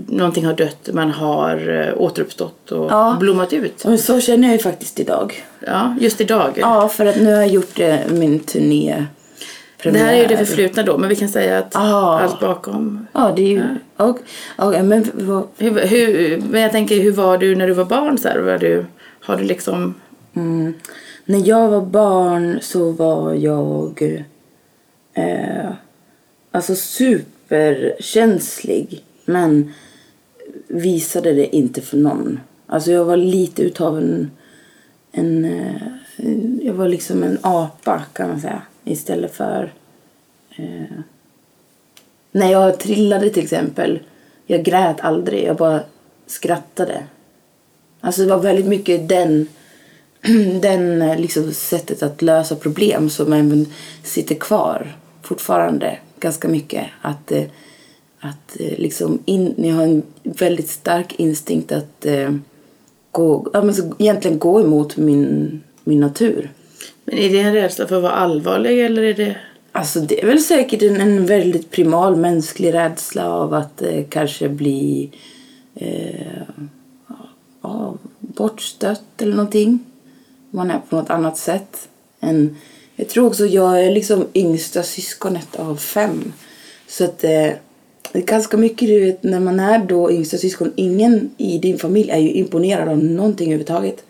någonting 0.07 0.45
har 0.45 0.53
dött, 0.53 0.89
man 0.93 1.11
har 1.11 1.87
eh, 1.87 2.01
återuppstått 2.01 2.71
och 2.71 2.91
Ja. 2.91 3.17
blommat 3.19 3.53
ut. 3.53 3.85
Men 3.85 3.97
så 3.97 4.21
känner 4.21 4.47
jag 4.47 4.53
ju 4.57 4.59
faktiskt 4.63 4.99
idag. 4.99 5.43
Ja, 5.65 5.95
just 5.99 6.21
idag. 6.21 6.51
Ja, 6.55 6.87
för 6.89 7.05
att 7.05 7.15
nu 7.15 7.25
har 7.33 7.41
jag 7.41 7.47
gjort 7.47 7.79
eh, 7.79 7.95
min 8.11 8.39
turné. 8.39 9.05
Det 9.83 9.97
här 9.97 10.13
är 10.13 10.21
ju 10.21 10.27
det 10.27 10.37
förflutna 10.37 10.83
då, 10.83 10.97
men 10.97 11.09
vi 11.09 11.15
kan 11.15 11.29
säga 11.29 11.57
att 11.59 11.75
Ah. 11.75 12.19
allt 12.19 12.39
bakom. 12.39 13.07
Ja, 13.13 13.33
det 13.35 13.41
är 13.41 13.47
ju... 13.47 13.63
Och, 13.97 14.19
och, 14.57 14.85
men 14.85 15.11
vad... 15.13 15.47
Hur, 15.57 15.79
hur, 15.87 16.37
men 16.49 16.61
jag 16.61 16.71
tänker, 16.71 17.01
hur 17.01 17.11
var 17.11 17.37
du 17.37 17.55
när 17.55 17.67
du 17.67 17.73
var 17.73 17.85
barn? 17.85 18.17
Så 18.17 18.27
här, 18.27 18.39
var 18.39 18.57
du, 18.57 18.85
har 19.21 19.37
du 19.37 19.43
liksom... 19.43 19.93
Mm, 20.35 20.73
när 21.27 21.47
jag 21.47 21.69
var 21.69 21.81
barn 21.81 22.59
så 22.61 22.91
var 22.91 23.33
jag 23.33 24.23
eh, 25.13 25.69
alltså 26.51 26.75
superkänslig. 26.75 29.03
Men 29.25 29.73
visade 30.67 31.33
det 31.33 31.55
inte 31.55 31.81
för 31.81 31.97
någon. 31.97 32.39
Alltså 32.67 32.91
jag 32.91 33.05
var 33.05 33.17
lite 33.17 33.63
utav 33.63 33.97
en... 33.97 34.31
en 35.11 35.45
eh, 35.45 35.81
jag 36.61 36.73
var 36.73 36.87
liksom 36.87 37.23
en 37.23 37.37
apa 37.41 38.03
kan 38.13 38.29
man 38.29 38.41
säga. 38.41 38.61
Istället 38.83 39.35
för... 39.35 39.73
Eh, 40.57 40.99
när 42.31 42.51
jag 42.51 42.79
trillade 42.79 43.29
till 43.29 43.43
exempel. 43.43 43.99
Jag 44.45 44.63
grät 44.63 45.01
aldrig. 45.01 45.43
Jag 45.43 45.55
bara 45.55 45.83
skrattade. 46.27 47.03
Alltså 48.01 48.21
det 48.21 48.27
var 48.27 48.39
väldigt 48.39 48.65
mycket 48.65 49.09
den, 49.09 49.47
den 50.61 51.01
eh, 51.01 51.19
liksom 51.19 51.53
sättet 51.53 52.03
att 52.03 52.21
lösa 52.21 52.55
problem 52.55 53.09
som 53.09 53.33
även 53.33 53.65
sitter 54.03 54.35
kvar 54.35 54.95
fortfarande 55.21 55.97
ganska 56.19 56.47
mycket. 56.47 56.85
Att, 57.01 57.31
eh, 57.31 57.43
att 58.19 58.59
eh, 58.59 58.77
liksom 58.77 59.19
in, 59.25 59.53
jag 59.57 59.75
har 59.75 59.83
en 59.83 60.03
väldigt 60.23 60.69
stark 60.69 61.19
instinkt 61.19 61.71
att 61.71 62.05
gå, 63.11 63.49
ja, 63.53 63.63
men 63.63 63.75
så 63.75 63.93
egentligen 63.97 64.39
gå 64.39 64.61
emot 64.61 64.97
min, 64.97 65.61
min 65.83 65.99
natur. 65.99 66.51
Men 67.05 67.17
är 67.17 67.29
det 67.29 67.39
en 67.39 67.53
rädsla 67.53 67.87
för 67.87 67.95
att 67.95 68.03
vara 68.03 68.13
allvarlig 68.13 68.85
eller 68.85 69.03
är 69.03 69.13
det... 69.13 69.37
Alltså 69.71 69.99
det 69.99 70.21
är 70.21 70.27
väl 70.27 70.39
säkert 70.39 70.81
en, 70.81 71.01
en 71.01 71.25
väldigt 71.25 71.71
primal 71.71 72.15
mänsklig 72.15 72.73
rädsla 72.73 73.29
av 73.29 73.53
att 73.53 73.81
eh, 73.81 74.03
kanske 74.09 74.49
bli 74.49 75.11
eh, 75.75 76.41
ja, 77.61 77.97
bortstött 78.19 79.21
eller 79.21 79.35
någonting. 79.35 79.79
Man 80.51 80.71
är 80.71 80.79
på 80.89 80.95
något 80.95 81.09
annat 81.09 81.37
sätt. 81.37 81.87
Än, 82.19 82.57
jag 82.95 83.09
tror 83.09 83.27
också 83.27 83.45
jag 83.45 83.85
är 83.85 83.91
liksom 83.91 84.27
yngsta 84.33 84.83
syskonet 84.83 85.55
av 85.55 85.75
fem. 85.75 86.33
Så 86.87 87.03
att 87.03 87.23
eh, 87.23 87.49
det 88.11 88.19
är 88.19 88.25
ganska 88.25 88.57
mycket, 88.57 88.87
du 88.87 88.99
vet, 88.99 89.23
när 89.23 89.39
man 89.39 89.59
är 89.59 89.79
då 89.79 90.11
yngsta 90.11 90.37
syskon. 90.37 90.73
Ingen 90.75 91.29
i 91.37 91.57
din 91.57 91.77
familj 91.77 92.09
är 92.09 92.19
ju 92.19 92.31
imponerad 92.31 92.89
av 92.89 92.97
någonting 92.97 93.47
överhuvudtaget. 93.47 94.03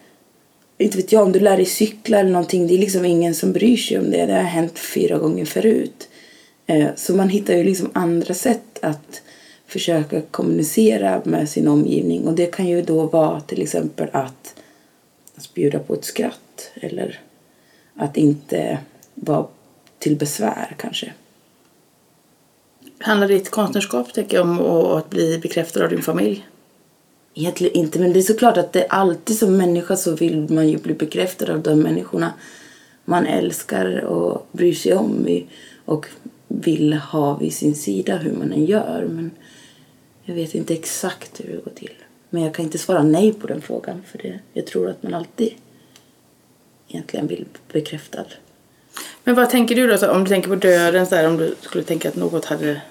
Inte 0.78 0.98
vet 0.98 1.12
jag, 1.12 1.24
om 1.24 1.32
du 1.32 1.40
lär 1.40 1.58
dig 1.58 1.66
cykla 1.66 2.20
eller 2.20 2.32
någonting. 2.32 2.68
Det 2.68 2.74
är 2.74 2.78
liksom 2.78 3.06
ingen 3.06 3.36
som 3.36 3.52
bryr 3.52 3.78
sig 3.78 4.00
om 4.00 4.12
det. 4.12 4.26
Det 4.26 4.34
har 4.34 4.42
hänt 4.42 4.80
fyra 4.80 5.18
gånger 5.18 5.46
förut. 5.46 6.08
Eh, 6.66 6.88
så 6.96 7.16
man 7.16 7.30
hittar 7.30 7.54
ju 7.54 7.64
liksom 7.64 7.90
andra 7.94 8.34
sätt 8.34 8.80
att 8.82 9.22
försöka 9.68 10.22
kommunicera 10.22 11.22
med 11.24 11.50
sin 11.50 11.68
omgivning. 11.68 12.28
Och 12.28 12.34
det 12.34 12.46
kan 12.46 12.68
ju 12.68 12.82
då 12.82 13.06
vara 13.06 13.42
till 13.42 13.62
exempel 13.62 14.08
att, 14.12 14.56
att 15.38 15.54
bjuda 15.54 15.80
på 15.80 15.94
ett 15.94 16.06
skratt. 16.06 16.72
Eller 16.76 17.20
att 17.96 18.18
inte 18.18 18.80
vara 19.14 19.48
till 20.00 20.16
besvär 20.16 20.76
kanske. 20.80 21.14
Handlar 23.00 23.28
ditt 23.28 23.50
konstnärskap 23.50 24.14
tänker 24.14 24.38
jag, 24.38 24.46
om 24.46 24.60
att 24.98 25.10
bli 25.10 25.38
bekräftad 25.38 25.84
av 25.84 25.90
din 25.90 26.02
familj? 26.02 26.48
Egentligen 27.34 27.74
inte, 27.74 28.00
men 28.00 28.14
det 28.14 28.20
är 28.20 28.24
såklart 28.24 28.58
att 28.58 28.74
det 28.74 28.88
alltid 28.88 29.38
som 29.38 29.58
människa 29.58 29.96
så 29.96 30.16
vill 30.16 30.50
man 30.50 30.70
ju 30.70 30.78
bli 30.78 30.94
bekräftad 30.94 31.54
av 31.54 31.62
de 31.62 31.80
människorna 31.80 32.34
man 33.06 33.26
älskar 33.26 34.06
och 34.06 34.48
bryr 34.52 34.74
sig 34.74 34.94
om 34.94 35.28
och 35.86 36.06
vill 36.48 36.94
ha 36.94 37.38
vid 37.38 37.54
sin 37.54 37.76
sida 37.76 38.18
hur 38.18 38.32
man 38.32 38.52
än 38.52 38.66
gör. 38.66 39.08
Men 39.10 39.32
jag 40.24 40.36
vet 40.36 40.56
inte 40.56 40.74
exakt 40.74 41.40
hur 41.40 41.52
det 41.52 41.64
går 41.64 41.72
till. 41.72 41.94
Men 42.30 42.44
jag 42.44 42.54
kan 42.54 42.66
inte 42.66 42.78
svara 42.78 43.04
nej 43.04 43.34
på 43.34 43.48
den 43.48 43.62
frågan 43.62 44.04
för 44.12 44.18
det, 44.18 44.40
jag 44.54 44.68
tror 44.68 44.90
att 44.90 45.04
man 45.04 45.14
alltid 45.14 45.54
egentligen 46.88 47.28
vill 47.28 47.46
bekräftad. 47.72 48.26
Men 49.24 49.36
vad 49.36 49.50
tänker 49.50 49.76
du 49.76 49.88
då, 49.88 50.08
om 50.12 50.24
du 50.24 50.30
tänker 50.30 50.50
på 50.50 50.56
döden, 50.56 51.08
så 51.08 51.16
här, 51.16 51.28
om 51.28 51.38
du 51.38 51.56
skulle 51.62 51.84
tänka 51.84 52.10
att 52.10 52.16
något 52.16 52.46
hade 52.46 52.82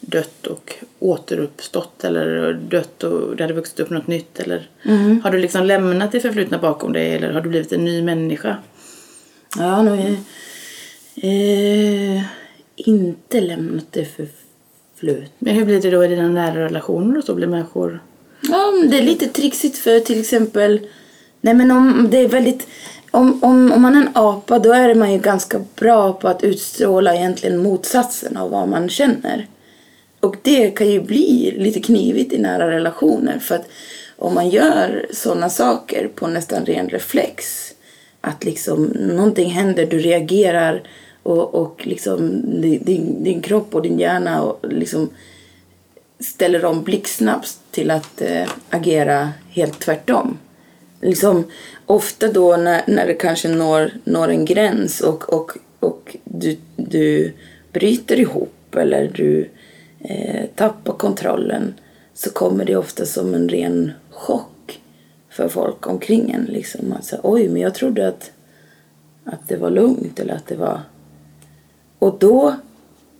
dött 0.00 0.46
och 0.46 0.74
återuppstått 0.98 2.04
eller 2.04 2.52
dött 2.52 3.02
och 3.02 3.36
det 3.36 3.42
hade 3.42 3.54
vuxit 3.54 3.80
upp 3.80 3.90
något 3.90 4.06
nytt 4.06 4.40
eller 4.40 4.68
Mm. 4.82 5.20
har 5.20 5.30
du 5.30 5.38
liksom 5.38 5.64
lämnat 5.64 6.12
det 6.12 6.20
förflutna 6.20 6.58
bakom 6.58 6.92
dig 6.92 7.14
eller 7.14 7.32
har 7.32 7.40
du 7.40 7.48
blivit 7.48 7.72
en 7.72 7.84
ny 7.84 8.02
människa? 8.02 8.56
Ja, 9.58 9.82
nu 9.82 10.16
är 11.14 12.16
eh, 12.16 12.22
inte 12.76 13.40
lämnat 13.40 13.86
det 13.90 14.04
förflutet. 14.04 15.32
Men 15.38 15.54
hur 15.54 15.64
blir 15.64 15.80
det 15.80 15.90
då 15.90 16.04
i 16.04 16.08
dina 16.08 16.28
nära 16.28 16.64
relationer 16.64 17.18
och 17.18 17.24
så? 17.24 17.34
Blir 17.34 17.46
människor... 17.46 18.00
Ja, 18.48 18.72
det 18.90 18.98
är 18.98 19.02
lite 19.02 19.26
trixigt 19.26 19.78
för 19.78 20.00
till 20.00 20.20
exempel... 20.20 20.80
Nej, 21.40 21.54
men 21.54 21.70
om 21.70 22.08
det 22.10 22.18
är 22.18 22.28
väldigt... 22.28 22.66
Om, 23.10 23.44
om, 23.44 23.72
om 23.72 23.82
man 23.82 23.94
är 23.94 24.00
en 24.00 24.08
apa 24.14 24.58
då 24.58 24.72
är 24.72 24.94
man 24.94 25.12
ju 25.12 25.18
ganska 25.18 25.60
bra 25.76 26.12
på 26.12 26.28
att 26.28 26.44
utstråla 26.44 27.14
egentligen 27.14 27.62
motsatsen 27.62 28.36
av 28.36 28.50
vad 28.50 28.68
man 28.68 28.88
känner. 28.88 29.46
Och 30.20 30.36
det 30.42 30.70
kan 30.70 30.90
ju 30.90 31.00
bli 31.00 31.54
lite 31.58 31.80
knivigt 31.80 32.32
i 32.32 32.38
nära 32.38 32.70
relationer 32.70 33.38
för 33.38 33.54
att 33.54 33.68
om 34.16 34.34
man 34.34 34.48
gör 34.48 35.06
sådana 35.12 35.50
saker 35.50 36.08
på 36.14 36.26
nästan 36.26 36.66
ren 36.66 36.88
reflex 36.88 37.70
att 38.20 38.44
liksom 38.44 38.84
någonting 38.84 39.50
händer, 39.50 39.86
du 39.86 39.98
reagerar 39.98 40.82
och, 41.22 41.54
och 41.54 41.86
liksom 41.86 42.42
din, 42.60 43.24
din 43.24 43.40
kropp 43.40 43.74
och 43.74 43.82
din 43.82 43.98
hjärna 43.98 44.42
och 44.42 44.72
liksom 44.72 45.10
ställer 46.24 46.64
om 46.64 46.82
blixtsnabbt 46.82 47.58
till 47.70 47.90
att 47.90 48.22
eh, 48.22 48.48
agera 48.70 49.32
helt 49.50 49.80
tvärtom. 49.80 50.38
Liksom, 51.00 51.44
ofta 51.86 52.28
då 52.28 52.56
när, 52.56 52.82
när 52.86 53.06
det 53.06 53.14
kanske 53.14 53.48
når, 53.48 53.90
når 54.04 54.28
en 54.28 54.44
gräns 54.44 55.00
och, 55.00 55.32
och, 55.32 55.52
och 55.80 56.16
du, 56.24 56.56
du 56.76 57.32
bryter 57.72 58.20
ihop 58.20 58.74
eller 58.76 59.10
du 59.14 59.48
eh, 60.00 60.46
tappar 60.54 60.92
kontrollen 60.92 61.74
så 62.14 62.30
kommer 62.30 62.64
det 62.64 62.76
ofta 62.76 63.06
som 63.06 63.34
en 63.34 63.48
ren 63.48 63.92
chock 64.10 64.80
för 65.30 65.48
folk 65.48 65.86
omkring 65.86 66.30
en. 66.30 66.44
Liksom. 66.44 66.92
Alltså, 66.92 67.16
Oj, 67.22 67.48
men 67.48 67.62
jag 67.62 67.74
trodde 67.74 68.08
att, 68.08 68.30
att 69.24 69.48
det 69.48 69.56
var 69.56 69.70
lugnt 69.70 70.20
eller 70.20 70.34
att 70.34 70.46
det 70.46 70.56
var... 70.56 70.80
Och 71.98 72.16
då 72.18 72.54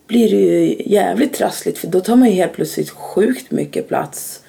blir 0.07 0.31
det 0.31 0.37
ju 0.37 0.83
jävligt 0.87 1.33
trassligt 1.33 1.79
för 1.79 1.87
då 1.87 2.01
tar 2.01 2.17
man 2.17 2.29
ju 2.29 2.35
helt 2.35 2.53
plötsligt 2.53 2.91
sjukt 2.91 3.51
mycket 3.51 3.89
plats 3.89 4.41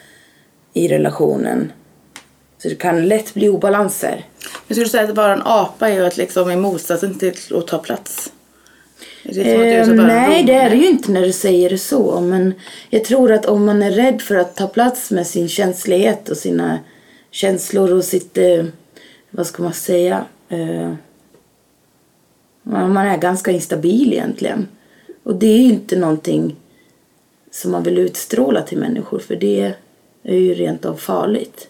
i 0.73 0.87
relationen. 0.87 1.71
Så 2.57 2.69
det 2.69 2.75
kan 2.75 3.07
lätt 3.07 3.33
bli 3.33 3.49
obalanser. 3.49 4.25
Jag 4.67 4.75
skulle 4.75 4.89
säga 4.89 5.03
att 5.03 5.15
vara 5.15 5.33
en 5.33 5.41
apa 5.45 5.89
är 5.89 5.93
ju 5.93 6.05
att 6.05 6.17
liksom 6.17 6.51
i 6.51 6.55
motsatsen 6.55 7.19
till 7.19 7.33
att 7.55 7.67
ta 7.67 7.77
plats. 7.77 8.31
Är 9.23 9.33
det 9.33 9.51
är 9.51 9.89
Eh, 9.89 10.05
nej, 10.05 10.43
det 10.43 10.53
är 10.53 10.69
det 10.69 10.75
ju 10.75 10.87
inte 10.87 11.11
när 11.11 11.21
du 11.21 11.31
säger 11.31 11.69
det 11.69 11.77
så. 11.77 12.21
Men 12.21 12.53
jag 12.89 13.05
tror 13.05 13.31
att 13.31 13.45
om 13.45 13.65
man 13.65 13.83
är 13.83 13.91
rädd 13.91 14.21
för 14.21 14.35
att 14.35 14.55
ta 14.55 14.67
plats 14.67 15.11
med 15.11 15.27
sin 15.27 15.49
känslighet 15.49 16.29
och 16.29 16.37
sina 16.37 16.79
känslor 17.31 17.93
och 17.93 18.03
sitt, 18.03 18.37
eh, 18.37 18.65
vad 19.29 19.47
ska 19.47 19.63
man 19.63 19.73
säga, 19.73 20.25
eh, 20.49 20.93
man 22.63 22.97
är 22.97 23.17
ganska 23.17 23.51
instabil 23.51 24.13
egentligen. 24.13 24.67
Och 25.25 25.35
det 25.35 25.47
är 25.47 25.57
ju 25.57 25.73
inte 25.73 25.95
någonting 25.95 26.55
som 27.51 27.71
man 27.71 27.83
vill 27.83 27.97
utstråla 27.97 28.61
till 28.61 28.77
människor 28.77 29.19
för 29.19 29.35
det 29.35 29.73
är 30.23 30.35
ju 30.35 30.53
rent 30.53 30.85
av 30.85 30.95
farligt. 30.95 31.67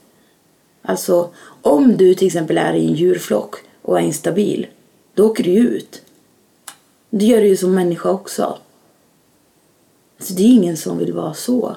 Alltså, 0.82 1.30
om 1.62 1.98
du 1.98 2.14
till 2.14 2.28
exempel 2.28 2.58
är 2.58 2.74
i 2.74 2.88
en 2.88 2.94
djurflock 2.94 3.56
och 3.82 4.00
är 4.00 4.04
instabil, 4.04 4.68
då 5.14 5.26
åker 5.26 5.44
du 5.44 5.52
ju 5.52 5.68
ut. 5.68 6.02
Det 7.10 7.26
gör 7.26 7.42
du 7.42 7.48
ju 7.48 7.58
som 7.58 7.76
människa 7.76 8.10
också. 8.10 8.58
Så 10.20 10.34
det 10.34 10.44
är 10.44 10.54
ingen 10.56 10.78
som 10.78 10.98
vill 10.98 11.14
vara 11.14 11.34
så. 11.34 11.76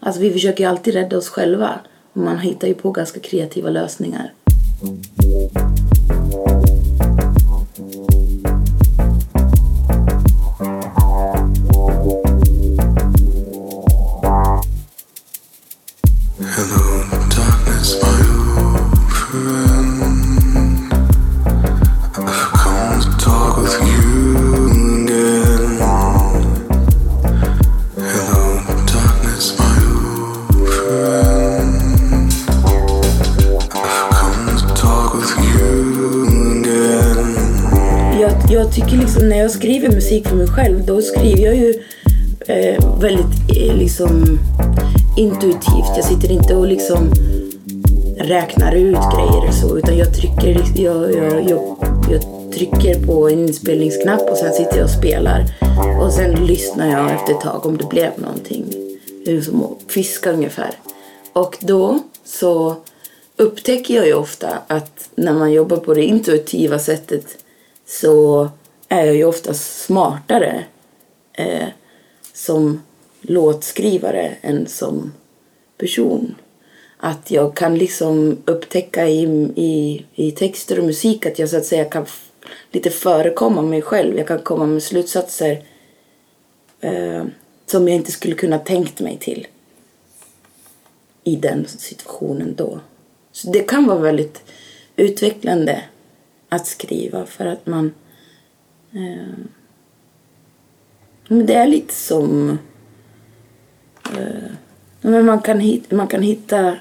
Alltså 0.00 0.20
vi 0.20 0.32
försöker 0.32 0.64
ju 0.64 0.70
alltid 0.70 0.94
rädda 0.94 1.18
oss 1.18 1.28
själva. 1.28 1.80
Och 2.12 2.20
man 2.20 2.38
hittar 2.38 2.68
ju 2.68 2.74
på 2.74 2.90
ganska 2.90 3.20
kreativa 3.20 3.70
lösningar. 3.70 4.32
Tycker 38.74 38.96
liksom 38.96 39.28
när 39.28 39.38
jag 39.38 39.50
skriver 39.50 39.88
musik 39.88 40.28
för 40.28 40.36
mig 40.36 40.46
själv 40.46 40.86
då 40.86 41.02
skriver 41.02 41.42
jag 41.42 41.56
ju 41.56 41.74
eh, 42.46 43.00
väldigt 43.00 43.56
eh, 43.56 43.76
liksom 43.76 44.38
intuitivt. 45.16 45.96
Jag 45.96 46.04
sitter 46.04 46.32
inte 46.32 46.56
och 46.56 46.66
liksom 46.66 47.12
räknar 48.18 48.74
ut 48.74 48.98
grejer 49.14 49.48
och 49.48 49.54
så 49.54 49.78
utan 49.78 49.98
jag 49.98 50.14
trycker, 50.14 50.62
jag, 50.76 51.14
jag, 51.14 51.50
jag, 51.50 51.76
jag 52.10 52.52
trycker 52.52 53.06
på 53.06 53.28
en 53.28 53.38
inspelningsknapp 53.38 54.30
och 54.30 54.36
sen 54.36 54.52
sitter 54.52 54.76
jag 54.76 54.84
och 54.84 54.90
spelar. 54.90 55.44
Och 56.00 56.12
sen 56.12 56.46
lyssnar 56.46 56.90
jag 56.90 57.12
efter 57.12 57.32
ett 57.32 57.40
tag 57.40 57.66
om 57.66 57.76
det 57.76 57.88
blev 57.88 58.10
någonting. 58.16 58.64
Det 59.24 59.36
är 59.36 59.40
som 59.40 59.62
att 59.62 59.92
fiska 59.92 60.32
ungefär. 60.32 60.70
Och 61.32 61.56
då 61.60 61.98
så 62.24 62.76
upptäcker 63.36 63.94
jag 63.94 64.06
ju 64.06 64.14
ofta 64.14 64.48
att 64.66 65.08
när 65.14 65.32
man 65.32 65.52
jobbar 65.52 65.76
på 65.76 65.94
det 65.94 66.04
intuitiva 66.04 66.78
sättet 66.78 67.26
så 67.86 68.48
är 68.94 69.06
jag 69.06 69.16
ju 69.16 69.24
ofta 69.24 69.54
smartare 69.54 70.64
eh, 71.32 71.68
som 72.32 72.82
låtskrivare 73.20 74.34
än 74.40 74.66
som 74.66 75.12
person. 75.78 76.34
Att 76.96 77.30
jag 77.30 77.56
kan 77.56 77.78
liksom 77.78 78.38
upptäcka 78.44 79.08
i, 79.08 79.22
i, 79.56 80.04
i 80.14 80.30
texter 80.30 80.78
och 80.78 80.84
musik 80.84 81.26
att 81.26 81.38
jag 81.38 81.48
så 81.48 81.56
att 81.56 81.64
säga 81.64 81.84
kan 81.84 82.06
lite 82.70 82.90
förekomma 82.90 83.62
mig 83.62 83.82
själv. 83.82 84.18
Jag 84.18 84.26
kan 84.26 84.38
komma 84.38 84.66
med 84.66 84.82
slutsatser 84.82 85.62
eh, 86.80 87.24
som 87.66 87.88
jag 87.88 87.96
inte 87.96 88.12
skulle 88.12 88.34
kunna 88.34 88.58
tänkt 88.58 89.00
mig 89.00 89.18
till 89.18 89.46
i 91.24 91.36
den 91.36 91.66
situationen 91.66 92.54
då. 92.54 92.80
Så 93.32 93.50
det 93.50 93.60
kan 93.60 93.86
vara 93.86 93.98
väldigt 93.98 94.42
utvecklande 94.96 95.82
att 96.48 96.66
skriva 96.66 97.26
för 97.26 97.46
att 97.46 97.66
man 97.66 97.94
men 101.28 101.46
det 101.46 101.54
är 101.54 101.66
lite 101.66 101.94
som 101.94 102.58
eh, 104.04 104.50
men 105.00 105.26
man 105.26 105.40
kan 105.40 105.60
hitta, 105.60 105.96
man 105.96 106.08
kan 106.08 106.22
hitta 106.22 106.76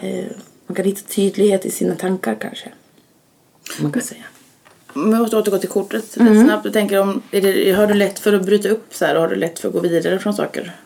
eh, 0.00 0.26
man 0.66 0.74
kan 0.74 0.84
hitta 0.84 1.08
tydlighet 1.08 1.66
i 1.66 1.70
sina 1.70 1.94
tankar 1.94 2.36
kanske. 2.40 2.72
Man 3.80 3.92
kan 3.92 4.02
säga. 4.02 4.24
Om 4.92 5.12
jag 5.12 5.20
måste 5.20 5.36
återgå 5.36 5.58
till 5.58 5.68
kortet 5.68 6.16
lite 6.16 6.44
snabbt. 6.44 6.64
Jag 6.64 6.74
tänker 6.74 7.00
om, 7.00 7.22
det, 7.30 7.72
har 7.72 7.86
du 7.86 7.94
lätt 7.94 8.18
för 8.18 8.32
att 8.32 8.46
bryta 8.46 8.68
upp 8.68 8.94
så 8.94 9.04
här? 9.04 9.14
Har 9.14 9.28
du 9.28 9.36
lätt 9.36 9.58
för 9.58 9.68
att 9.68 9.74
gå 9.74 9.80
vidare 9.80 10.18
från 10.18 10.34
saker? 10.34 10.76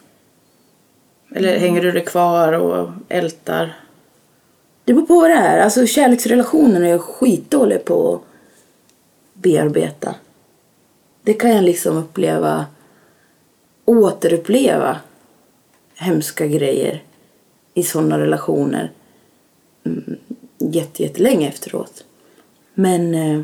Eller 1.35 1.59
hänger 1.59 1.83
du 1.83 1.93
dig 1.93 2.05
kvar 2.05 2.53
och 2.53 2.91
ältar? 3.09 3.77
Det 4.85 4.95
beror 4.95 5.07
på 5.07 5.15
vad 5.15 5.31
det 5.31 5.35
är. 5.35 5.61
Alltså 5.61 5.87
kärleksrelationen 5.87 6.85
är 6.85 6.89
jag 6.89 7.01
skitdålig 7.01 7.85
på 7.85 8.21
bearbeta. 9.43 10.15
Det 11.23 11.35
kan 11.35 11.51
jag 11.51 11.65
liksom 11.65 11.97
uppleva, 11.97 12.67
återuppleva 13.85 15.01
hemska 15.95 16.47
grejer 16.47 17.03
i 17.75 17.83
sådana 17.83 18.19
relationer 18.19 18.91
mm, 19.85 20.17
jätte, 20.59 21.03
jättelänge 21.03 21.49
efteråt. 21.49 22.05
Men 22.75 23.15
eh, 23.15 23.41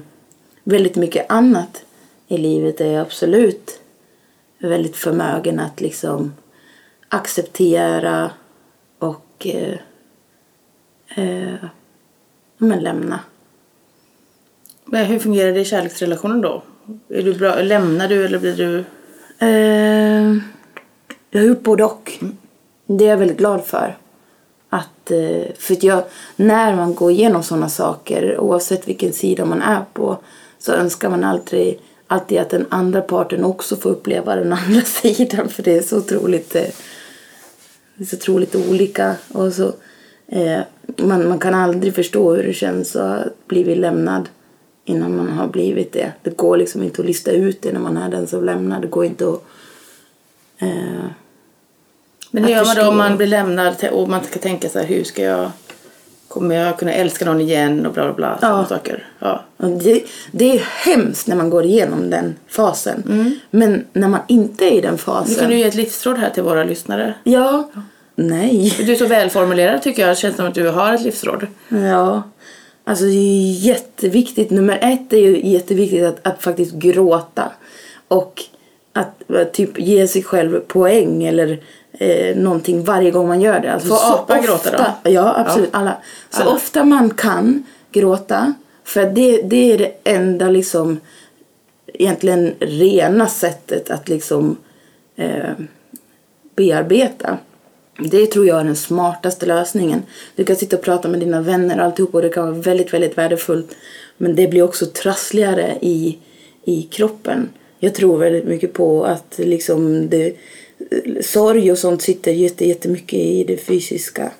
väldigt 0.65 0.97
mycket 0.97 1.31
annat 1.31 1.85
i 2.29 2.39
livet 2.39 2.81
är 2.81 2.93
jag 2.93 3.03
absolut 3.03 3.81
väldigt 4.59 4.97
förmögen 4.97 5.61
att 5.61 5.81
liksom 5.81 6.35
acceptera 7.09 8.31
och 8.99 9.47
eh, 9.47 9.79
eh, 11.17 11.55
men 12.59 12.81
lämna. 12.81 13.21
Men 14.91 15.07
hur 15.07 15.19
fungerar 15.19 15.53
det 15.53 15.61
i 15.61 15.65
kärleksrelationen 15.65 16.41
då? 16.41 16.63
Är 17.09 17.23
du 17.23 17.35
bra, 17.35 17.63
lämnar 17.63 18.09
du 18.09 18.25
eller 18.25 18.39
blir 18.39 18.57
du... 18.57 18.85
Eh, 19.47 20.43
jag 21.31 21.41
har 21.41 21.49
gjort 21.49 21.63
både 21.63 21.85
och. 21.85 22.13
Det 22.87 23.05
är 23.05 23.09
jag 23.09 23.17
väldigt 23.17 23.39
glad 23.39 23.65
för. 23.65 23.97
Att, 24.69 25.11
eh, 25.11 25.55
för 25.59 25.75
att 25.75 25.83
jag, 25.83 26.05
när 26.37 26.77
man 26.77 26.95
går 26.95 27.11
igenom 27.11 27.43
sådana 27.43 27.69
saker, 27.69 28.39
oavsett 28.39 28.89
vilken 28.89 29.13
sida 29.13 29.45
man 29.45 29.63
är 29.63 29.85
på, 29.93 30.19
så 30.59 30.73
önskar 30.73 31.11
man 31.11 31.25
alltid, 31.25 31.79
alltid 32.07 32.39
att 32.39 32.51
den 32.51 32.67
andra 32.69 33.01
parten 33.01 33.45
också 33.45 33.77
får 33.77 33.91
uppleva 33.91 34.37
den 34.37 34.53
andra 34.53 34.81
sidan. 34.85 35.49
För 35.49 35.63
det 35.63 35.77
är 35.77 35.83
så 35.83 35.99
otroligt, 35.99 36.55
eh, 36.55 36.63
det 37.95 38.05
är 38.05 38.07
så 38.07 38.17
otroligt 38.17 38.55
olika. 38.55 39.15
Och 39.33 39.53
så, 39.53 39.73
eh, 40.27 40.61
man, 40.97 41.29
man 41.29 41.39
kan 41.39 41.55
aldrig 41.55 41.95
förstå 41.95 42.35
hur 42.35 42.43
det 42.43 42.55
känns 42.55 42.97
att 42.97 43.47
blivit 43.47 43.79
lämnad 43.79 44.29
innan 44.89 45.17
man 45.17 45.29
har 45.29 45.49
blivit 45.49 45.93
det. 45.93 46.13
Det 46.23 46.37
går 46.37 46.57
liksom 46.57 46.83
inte 46.83 47.03
att 47.03 47.07
lista 47.07 47.31
ut 47.31 47.63
det 47.63 47.73
när 47.73 47.81
man 47.81 47.97
är 47.97 48.11
den 48.11 48.27
som 48.27 48.45
lämnar. 48.45 48.81
Det 48.81 48.87
går 48.87 49.05
inte 49.05 49.29
att... 49.29 49.43
Eh, 50.59 50.69
Men 52.31 52.45
hur 52.45 52.51
gör 52.51 52.65
man 52.65 52.77
då 52.77 52.89
om 52.89 52.97
man 52.97 53.17
blir 53.17 53.27
lämnad 53.27 53.89
och 53.93 54.09
man 54.09 54.25
ska 54.25 54.39
tänka 54.39 54.69
så 54.69 54.79
här, 54.79 54.87
hur 54.87 55.05
ska 55.05 55.23
jag... 55.23 55.51
Kommer 56.29 56.55
jag 56.55 56.79
kunna 56.79 56.93
älska 56.93 57.25
någon 57.25 57.41
igen 57.41 57.87
och 57.87 57.93
bla 57.93 58.05
bla 58.05 58.13
bla. 58.13 58.39
sådana 58.41 58.67
saker. 58.67 59.07
Ja. 59.19 59.45
det, 59.57 60.05
det 60.33 60.57
är 60.57 60.63
hemskt 60.85 61.27
när 61.27 61.37
man 61.37 61.51
går 61.51 61.65
igenom 61.65 62.11
den 62.11 62.37
fasen. 62.49 63.03
Men 63.51 63.85
när 63.93 64.09
man 64.09 64.21
inte 64.29 64.65
är 64.65 64.73
i 64.73 64.81
den 64.81 64.93
Nu 64.93 64.99
fasen... 64.99 65.35
kan 65.35 65.51
du 65.51 65.57
ge 65.57 65.65
ett 65.65 65.75
livsråd 65.75 66.19
här 66.19 66.31
till 66.31 66.43
våra 66.43 66.65
lyssnare. 66.65 67.15
Ja. 67.25 67.71
Nej. 68.15 68.75
Du 68.79 68.93
är 68.93 68.97
så 68.97 69.07
välformulerad 69.07 69.83
tycker 69.83 70.03
jag. 70.03 70.11
Det 70.11 70.17
känns 70.17 70.37
som 70.37 70.47
att 70.47 70.55
du 70.55 70.69
har 70.69 70.93
ett 70.93 71.03
livsråd. 71.03 71.47
Ja. 71.69 72.23
Alltså 72.89 73.05
det 73.05 73.11
är 73.11 73.53
jätteviktigt. 73.53 74.51
Nummer 74.51 74.79
ett 74.83 75.13
är 75.13 75.19
ju 75.19 75.49
jätteviktigt 75.49 76.05
att, 76.05 76.27
att 76.27 76.43
faktiskt 76.43 76.75
gråta. 76.75 77.53
Och 78.09 78.43
att 78.93 79.53
typ 79.53 79.79
ge 79.79 80.09
sig 80.09 80.23
själv 80.23 80.61
poäng 80.61 81.25
eller 81.25 81.61
eh, 81.93 82.37
någonting 82.37 82.85
varje 82.85 83.11
gång 83.11 83.29
man 83.29 83.41
gör 83.41 83.61
det. 83.61 83.73
Alltså, 83.73 83.89
Får 83.89 84.15
apa 84.15 84.41
gråta 84.41 84.71
då? 85.03 85.11
Ja, 85.11 85.35
absolut. 85.37 85.69
Alla. 85.73 85.97
Så 86.31 86.43
Alla. 86.43 86.51
ofta 86.51 86.85
man 86.85 87.11
kan 87.11 87.67
gråta. 87.93 88.55
För 88.85 89.05
det, 89.05 89.43
det 89.43 89.73
är 89.73 89.79
det 89.79 89.93
enda 90.05 90.49
liksom 90.49 91.01
egentligen 91.87 92.55
rena 92.61 93.27
sättet 93.27 93.91
att 93.91 94.09
liksom 94.09 94.57
eh, 95.17 95.53
bearbeta. 96.57 97.39
Det 97.99 98.27
tror 98.27 98.47
jag 98.47 98.61
är 98.61 98.65
den 98.65 98.77
smartaste 98.77 99.47
lösningen. 99.47 100.03
Du 100.37 100.45
kan 100.45 100.57
sitta 100.57 100.77
och 100.77 100.83
prata 100.83 101.09
med 101.09 101.21
dina 101.21 101.41
vänner 101.41 101.79
och 101.79 101.85
alltihop 101.85 102.15
och 102.15 102.23
det 102.23 102.29
kan 102.29 102.45
vara 102.45 102.55
väldigt, 102.55 102.95
väldigt 102.95 103.19
värdefullt. 103.19 103.77
Men 104.17 104.35
det 104.37 104.49
blir 104.49 104.63
också 104.63 104.87
trassligare 104.87 105.79
i, 105.81 106.19
i 106.65 106.83
kroppen. 106.83 107.49
Jag 107.79 107.95
tror 107.95 108.19
väldigt 108.19 108.45
mycket 108.45 108.73
på 108.73 109.05
att 109.05 109.35
liksom 109.39 110.09
det, 110.09 110.37
sorg 111.21 111.73
och 111.73 111.79
sånt 111.79 112.03
sitter 112.03 112.33
jätte, 112.33 112.69
jättemycket 112.69 113.19
i 113.19 113.45
det 113.45 113.57
fysiska. 113.57 114.31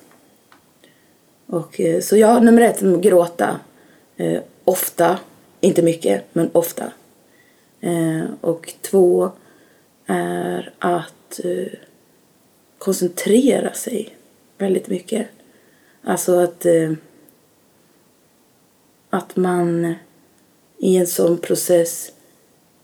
Och, 1.45 1.79
eh, 1.79 2.01
så 2.01 2.17
ja, 2.17 2.39
nummer 2.39 2.61
ett, 2.61 2.81
gråta. 3.01 3.59
Eh, 4.17 4.39
ofta, 4.63 5.19
inte 5.61 5.81
mycket, 5.81 6.23
men 6.33 6.49
ofta. 6.51 6.83
Eh, 7.81 8.23
och 8.41 8.73
två 8.81 9.31
är 10.05 10.73
att 10.79 11.39
eh, 11.43 11.79
koncentrera 12.79 13.73
sig 13.73 14.15
väldigt 14.57 14.87
mycket. 14.87 15.27
Alltså 16.01 16.39
att, 16.39 16.65
eh, 16.65 16.91
att 19.09 19.35
man 19.35 19.95
i 20.77 20.97
en 20.97 21.07
sån 21.07 21.37
process 21.37 22.11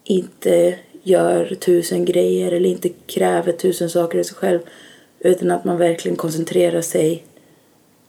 inte 0.04 0.80
gör 1.04 1.56
tusen 1.56 2.06
grejer 2.06 2.52
eller 2.52 2.70
inte 2.70 2.90
kräver 2.90 3.52
tusen 3.52 3.90
saker 3.90 4.20
av 4.20 4.24
sig 4.24 4.36
själv 4.36 4.60
utan 5.20 5.52
att 5.52 5.66
man 5.66 5.78
verkligen 5.78 6.18
koncentrerar 6.18 6.82
sig 6.82 7.24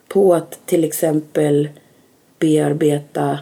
på 0.07 0.33
att 0.33 0.59
till 0.65 0.83
exempel 0.83 1.69
bearbeta 2.39 3.39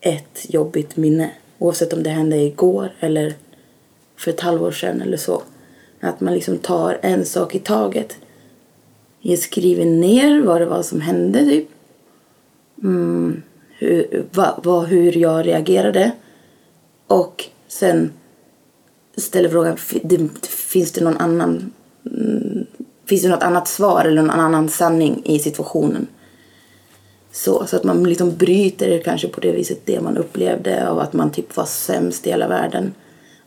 ett 0.00 0.46
jobbigt 0.48 0.96
minne 0.96 1.30
oavsett 1.58 1.92
om 1.92 2.02
det 2.02 2.10
hände 2.10 2.36
igår 2.36 2.92
eller 3.00 3.34
för 4.16 4.30
ett 4.30 4.40
halvår 4.40 4.72
sedan 4.72 5.02
eller 5.02 5.16
så. 5.16 5.42
Att 6.04 6.20
man 6.20 6.34
liksom 6.34 6.58
tar 6.58 6.98
en 7.02 7.24
sak 7.24 7.54
i 7.54 7.58
taget. 7.58 8.16
Jag 9.20 9.38
skriver 9.38 9.84
ner 9.84 10.42
vad 10.42 10.60
det 10.60 10.66
var 10.66 10.82
som 10.82 11.00
hände 11.00 11.38
typ. 11.38 11.68
Mm, 12.82 13.42
hur, 13.78 14.26
va, 14.32 14.60
va, 14.64 14.80
hur 14.80 15.16
jag 15.16 15.46
reagerade. 15.46 16.12
Och 17.06 17.44
sen 17.68 18.12
ställer 19.16 19.48
frågan, 19.48 19.76
finns 20.42 20.92
det 20.92 21.04
någon 21.04 21.16
annan 21.16 21.72
mm, 22.06 22.66
Finns 23.06 23.22
det 23.22 23.28
något 23.28 23.42
annat 23.42 23.68
svar 23.68 24.04
eller 24.04 24.22
någon 24.22 24.40
annan 24.40 24.68
sanning 24.68 25.22
i 25.24 25.38
situationen? 25.38 26.06
Så, 27.32 27.66
så 27.66 27.76
att 27.76 27.84
man 27.84 28.04
liksom 28.04 28.36
bryter 28.36 29.02
kanske 29.02 29.28
på 29.28 29.40
det 29.40 29.52
viset 29.52 29.80
det 29.84 30.00
man 30.00 30.16
upplevde 30.16 30.88
av 30.88 30.98
att 30.98 31.12
man 31.12 31.30
typ 31.30 31.56
var 31.56 31.64
sämst 31.64 32.26
i 32.26 32.30
hela 32.30 32.48
världen. 32.48 32.94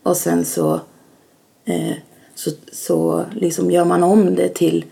Och 0.04 0.18
sen 0.18 0.46
så, 0.46 0.74
eh, 1.66 1.94
så, 2.38 2.52
så 2.72 3.26
liksom 3.36 3.72
gör 3.72 3.86
man 3.86 4.04
om 4.04 4.36
det 4.36 4.50
till, 4.50 4.86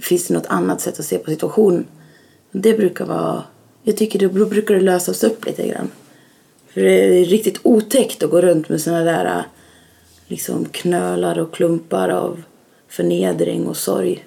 finns 0.00 0.26
det 0.26 0.34
något 0.34 0.46
annat 0.46 0.80
sätt 0.80 0.98
att 0.98 1.04
se 1.04 1.18
på 1.18 1.30
situationen? 1.30 1.86
Det 2.52 2.74
brukar 2.74 3.04
vara, 3.04 3.44
jag 3.82 3.96
tycker 3.96 4.18
det, 4.18 4.28
då 4.28 4.46
brukar 4.46 4.74
det 4.74 4.80
lösas 4.80 5.24
upp 5.24 5.46
lite 5.46 5.68
grann. 5.68 5.90
För 6.68 6.80
det 6.80 7.20
är 7.20 7.24
riktigt 7.24 7.60
otäckt 7.62 8.22
att 8.22 8.30
gå 8.30 8.40
runt 8.40 8.68
med 8.68 8.80
såna 8.80 9.04
där 9.04 9.44
liksom 10.26 10.64
knölar 10.64 11.38
och 11.38 11.54
klumpar 11.54 12.08
av 12.08 12.42
förnedring 12.88 13.66
och 13.66 13.76
sorg. 13.76 14.26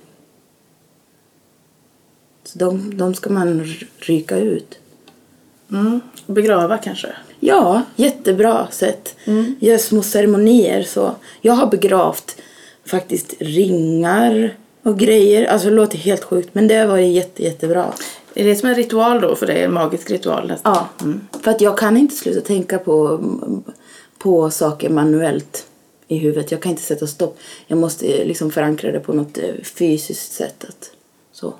Så 2.43 2.59
de, 2.59 2.97
de 2.97 3.13
ska 3.13 3.29
man 3.29 3.65
ryka 3.99 4.37
ut. 4.37 4.79
Mm. 5.75 6.01
Begrava 6.25 6.77
kanske. 6.77 7.07
Ja, 7.39 7.81
jättebra 7.95 8.67
sätt. 8.71 9.15
Gör 9.59 9.77
små 9.77 10.01
ceremonier 10.01 10.83
så. 10.83 11.15
Jag 11.41 11.53
har 11.53 11.67
begravt 11.67 12.41
faktiskt 12.85 13.33
ringar 13.39 14.57
och 14.83 14.99
grejer. 14.99 15.45
Alltså 15.45 15.69
det 15.69 15.75
låter 15.75 15.97
helt 15.97 16.23
sjukt 16.23 16.49
men 16.53 16.67
det 16.67 16.85
varit 16.85 17.13
jätte, 17.13 17.43
jättebra. 17.43 17.93
Är 18.33 18.43
det 18.43 18.55
som 18.55 18.69
en 18.69 18.75
ritual 18.75 19.21
då 19.21 19.35
för 19.35 19.47
dig? 19.47 19.63
En 19.63 19.73
magisk 19.73 20.11
ritual 20.11 20.47
nästan? 20.47 20.75
Ja, 20.75 21.07
för 21.41 21.51
att 21.51 21.61
jag 21.61 21.77
kan 21.77 21.97
inte 21.97 22.15
sluta 22.15 22.41
tänka 22.41 22.79
på, 22.79 23.19
på 24.17 24.51
saker 24.51 24.89
manuellt 24.89 25.67
i 26.07 26.17
huvudet. 26.17 26.51
Jag 26.51 26.61
kan 26.61 26.71
inte 26.71 26.83
sätta 26.83 27.07
stopp. 27.07 27.37
Jag 27.67 27.77
måste 27.77 28.05
liksom 28.25 28.51
förankra 28.51 28.91
det 28.91 28.99
på 28.99 29.13
något 29.13 29.37
eh, 29.37 29.63
fysiskt 29.63 30.33
sätt. 30.33 30.65
Att, 30.69 30.91
så. 31.31 31.53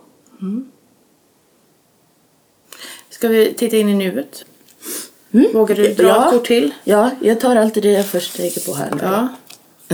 Ska 3.16 3.28
vi 3.28 3.54
titta 3.54 3.78
in 3.78 3.90
i 3.90 3.94
nuet? 3.94 4.46
Vågar 5.54 5.76
du 5.76 5.94
dra 5.94 6.04
Mm. 6.04 6.16
Ja. 6.16 6.26
ett 6.26 6.32
kort 6.32 6.48
till? 6.48 6.74
Ja, 6.84 7.12
jag 7.22 7.40
tar 7.40 7.56
alltid 7.56 7.84
det 7.84 7.92
jag 7.92 8.06
först 8.06 8.38
tänker 8.38 8.62
på 8.62 8.74
här. 8.74 8.90
Ja. 9.02 9.28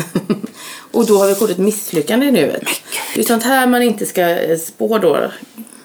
och 0.91 1.05
då 1.05 1.17
har 1.17 1.27
vi 1.27 1.35
kortet 1.35 1.57
misslyckande 1.57 2.25
i 2.25 2.31
nuet. 2.31 2.63
Det 3.15 3.21
är 3.21 3.25
sånt 3.25 3.43
här 3.43 3.67
man 3.67 3.81
inte 3.81 4.05
ska 4.05 4.21
eh, 4.21 4.57
spå 4.57 4.97
då. 4.97 5.31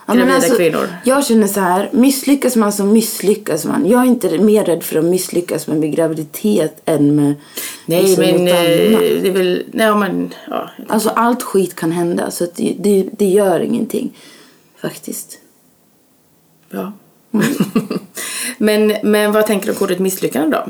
Ja, 0.06 0.14
men 0.14 0.30
alltså, 0.30 0.56
kvinnor. 0.56 0.88
Jag 1.04 1.26
känner 1.26 1.46
så 1.46 1.60
här, 1.60 1.88
misslyckas 1.92 2.56
man 2.56 2.72
så 2.72 2.84
misslyckas 2.84 3.64
man. 3.64 3.86
Jag 3.88 4.00
är 4.00 4.06
inte 4.06 4.38
mer 4.38 4.64
rädd 4.64 4.82
för 4.82 4.98
att 4.98 5.04
misslyckas 5.04 5.66
med 5.66 5.76
min 5.76 5.90
graviditet 5.90 6.82
än 6.84 7.16
med 7.16 7.34
Nej 7.86 8.02
liksom 8.02 8.24
men 8.24 8.44
något 8.44 8.54
eh, 8.54 8.88
annat. 8.88 9.00
det 9.00 9.28
är 9.28 9.32
väl, 9.32 9.64
nej 9.72 9.94
men 9.94 10.34
ja. 10.50 10.70
Alltså 10.88 11.08
allt 11.08 11.42
skit 11.42 11.74
kan 11.74 11.92
hända 11.92 12.30
så 12.30 12.46
det, 12.56 12.76
det, 12.78 13.06
det 13.18 13.26
gör 13.26 13.60
ingenting 13.60 14.16
faktiskt. 14.80 15.38
ja. 16.70 16.92
Men, 18.58 18.96
men 19.02 19.32
vad 19.32 19.46
tänker 19.46 19.66
du 19.66 19.72
om 19.72 19.78
kortet 19.78 19.98
misslyckande 19.98 20.56
då? 20.56 20.64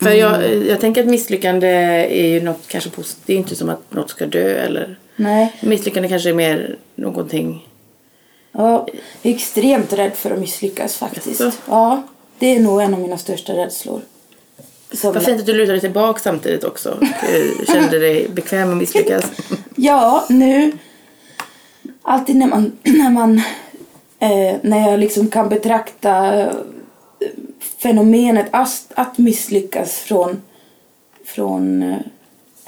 För 0.00 0.06
Mm. 0.06 0.18
jag, 0.18 0.66
jag 0.66 0.80
tänker 0.80 1.00
att 1.02 1.08
misslyckande 1.08 1.66
är 2.10 2.26
ju 2.26 2.40
något 2.42 2.68
kanske 2.68 2.90
positivt. 2.90 3.26
Det 3.26 3.32
är 3.32 3.36
inte 3.36 3.56
som 3.56 3.68
att 3.68 3.92
något 3.94 4.10
ska 4.10 4.26
dö 4.26 4.58
eller... 4.58 4.98
Nej. 5.16 5.56
Misslyckande 5.60 6.08
kanske 6.08 6.28
är 6.28 6.34
mer 6.34 6.76
någonting... 6.94 7.68
Ja, 8.52 8.86
jag 9.22 9.30
är 9.32 9.36
extremt 9.36 9.92
rädd 9.92 10.12
för 10.14 10.30
att 10.30 10.38
misslyckas 10.38 10.96
faktiskt. 10.96 11.40
Jaså? 11.40 11.52
Ja, 11.68 12.02
det 12.38 12.56
är 12.56 12.60
nog 12.60 12.82
en 12.82 12.94
av 12.94 13.00
mina 13.00 13.18
största 13.18 13.52
rädslor. 13.52 14.00
Som, 14.92 15.14
Vad 15.14 15.22
fint 15.22 15.40
att 15.40 15.46
du 15.46 15.54
lutar 15.54 15.72
dig 15.72 15.80
tillbaka 15.80 16.20
samtidigt 16.20 16.64
också. 16.64 16.98
Kände 17.66 17.98
dig 17.98 18.28
bekväm 18.28 18.70
att 18.70 18.76
misslyckas. 18.76 19.24
Ja, 19.76 20.26
nu... 20.28 20.72
Alltid 22.02 22.36
när 22.36 22.46
man... 22.46 22.72
När, 22.82 23.10
man, 23.10 23.42
eh, 24.18 24.56
när 24.62 24.90
jag 24.90 25.00
liksom 25.00 25.28
kan 25.28 25.48
betrakta 25.48 26.40
eh, 26.40 26.52
fenomenet 27.78 28.46
att, 28.50 28.86
att 28.94 29.18
misslyckas 29.18 29.98
från, 29.98 30.42
från 31.24 31.82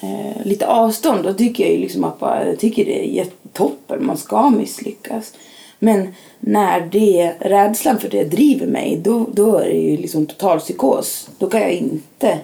eh, 0.03 0.43
lite 0.45 0.67
avstånd. 0.67 1.25
Då 1.25 1.35
tycker 1.35 1.65
jag 1.65 1.73
ju 1.73 1.79
liksom 1.79 2.05
att 2.05 2.19
bara, 2.19 2.47
jag 2.47 2.59
tycker 2.59 2.85
det 2.85 3.19
är 3.19 3.27
toppen, 3.53 4.07
Man 4.07 4.17
ska 4.17 4.51
misslyckas. 4.51 5.33
Men 5.79 6.15
när 6.41 6.81
det, 6.81 7.35
rädslan 7.41 7.99
för 7.99 8.09
det 8.09 8.25
driver 8.25 8.67
mig, 8.67 9.01
då, 9.05 9.27
då 9.33 9.57
är 9.57 9.67
det 9.67 9.81
ju 9.81 9.97
liksom 9.97 10.27
total 10.27 10.61
psykos. 10.61 11.31
Då 11.39 11.51
kan 11.51 11.61
jag 11.61 11.73
inte... 11.73 12.39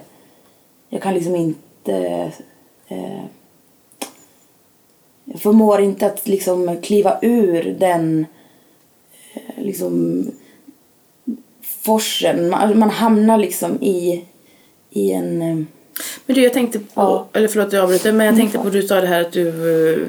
Jag 0.89 1.01
kan 1.01 1.13
liksom 1.13 1.35
inte... 1.35 2.31
Eh, 2.87 3.23
jag 5.23 5.41
förmår 5.41 5.81
inte 5.81 6.05
att 6.05 6.27
liksom 6.27 6.77
kliva 6.81 7.17
ur 7.21 7.75
den 7.79 8.19
eh, 8.19 8.36
liksom 9.57 10.25
forsen. 11.83 12.49
Man, 12.49 12.79
man 12.79 12.89
hamnar 12.89 13.37
liksom 13.37 13.83
i, 13.83 14.23
i 14.91 15.11
en... 15.11 15.41
eh, 15.41 15.55
Men 16.25 16.35
du, 16.35 16.43
jag 16.43 16.53
tänkte 16.53 16.79
på... 16.79 16.85
Ja. 16.95 17.27
Eller 17.33 17.47
förlåt, 17.47 17.73
jag 17.73 17.83
avbryter. 17.83 18.11
Men 18.13 18.25
jag 18.25 18.33
Mm, 18.33 18.41
tänkte 18.41 18.57
på... 18.59 18.69
Du 18.69 18.81
sa 18.87 19.01
det 19.01 19.07
här 19.07 19.21
att 19.21 19.31
du 19.31 19.47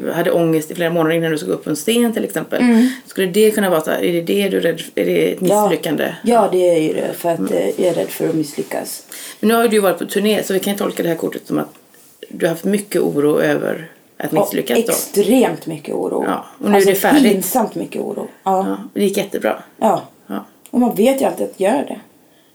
eh, 0.09 0.15
hade 0.15 0.31
ångest 0.31 0.71
i 0.71 0.75
flera 0.75 0.91
månader 0.91 1.17
innan 1.17 1.31
du 1.31 1.39
skulle 1.39 1.53
upp 1.55 1.65
på 1.65 1.71
en 1.71 1.77
sten 1.77 2.13
till 2.13 2.25
exempel. 2.25 2.63
Skulle 3.07 3.27
det 3.27 3.51
kunna 3.51 3.71
vara 3.71 3.81
så 3.81 3.91
här? 3.91 4.03
Är 4.05 4.13
det 4.13 4.21
det 4.23 4.49
du 4.49 4.57
är 4.57 4.61
rädd 4.61 4.83
Är 4.95 5.05
det 5.07 5.33
ett 5.33 5.41
Mm. 5.41 5.53
Ja. 5.53 5.63
misslyckande? 5.69 6.15
Ja, 6.25 6.49
det 6.53 6.69
är 6.77 6.81
ju 6.83 6.93
det. 6.93 7.13
För 7.15 7.29
att 7.31 7.51
eh, 7.51 7.67
jag 7.69 7.87
är 7.87 7.95
rädd 7.95 8.09
för 8.09 8.29
att 8.29 8.35
misslyckas. 8.35 9.07
Men 9.41 9.49
nu 9.49 9.55
har 9.55 9.63
ju 9.63 9.69
du 9.69 9.81
varit 9.81 9.99
på 9.99 10.05
turné 10.07 10.43
så 10.43 10.53
vi 10.53 10.61
kan 10.61 10.73
ju 10.73 10.79
tolka 10.79 11.03
det 11.03 11.09
här 11.09 11.17
kortet 11.17 11.47
som 11.47 11.59
att 11.59 11.75
du 12.29 12.47
har 12.47 12.51
haft 12.51 12.65
mycket 12.65 13.01
oro 13.03 13.41
över 13.41 13.91
att 14.19 14.33
misslyckas 14.33 14.79
då. 14.87 14.93
extremt 14.93 15.67
mycket 15.67 15.95
oro. 15.95 16.25
Ja, 16.27 16.45
och 16.59 16.71
nu 16.71 16.77
är 16.77 16.85
det 16.85 16.91
alltså, 16.91 17.09
färdigt. 17.09 17.33
pinsamt 17.33 17.75
mycket 17.75 18.03
oro. 18.03 18.29
Ja. 18.43 18.67
Ja, 18.69 18.77
det 18.95 19.05
gick 19.05 19.17
jättebra. 19.17 19.63
ja. 19.79 20.03
Ja. 20.27 20.45
Och 20.71 20.81
man 20.81 20.95
vet 20.95 21.21
ju 21.21 21.25
alltid 21.25 21.47
att 21.47 21.61
göra 21.61 21.85
det. 21.85 22.01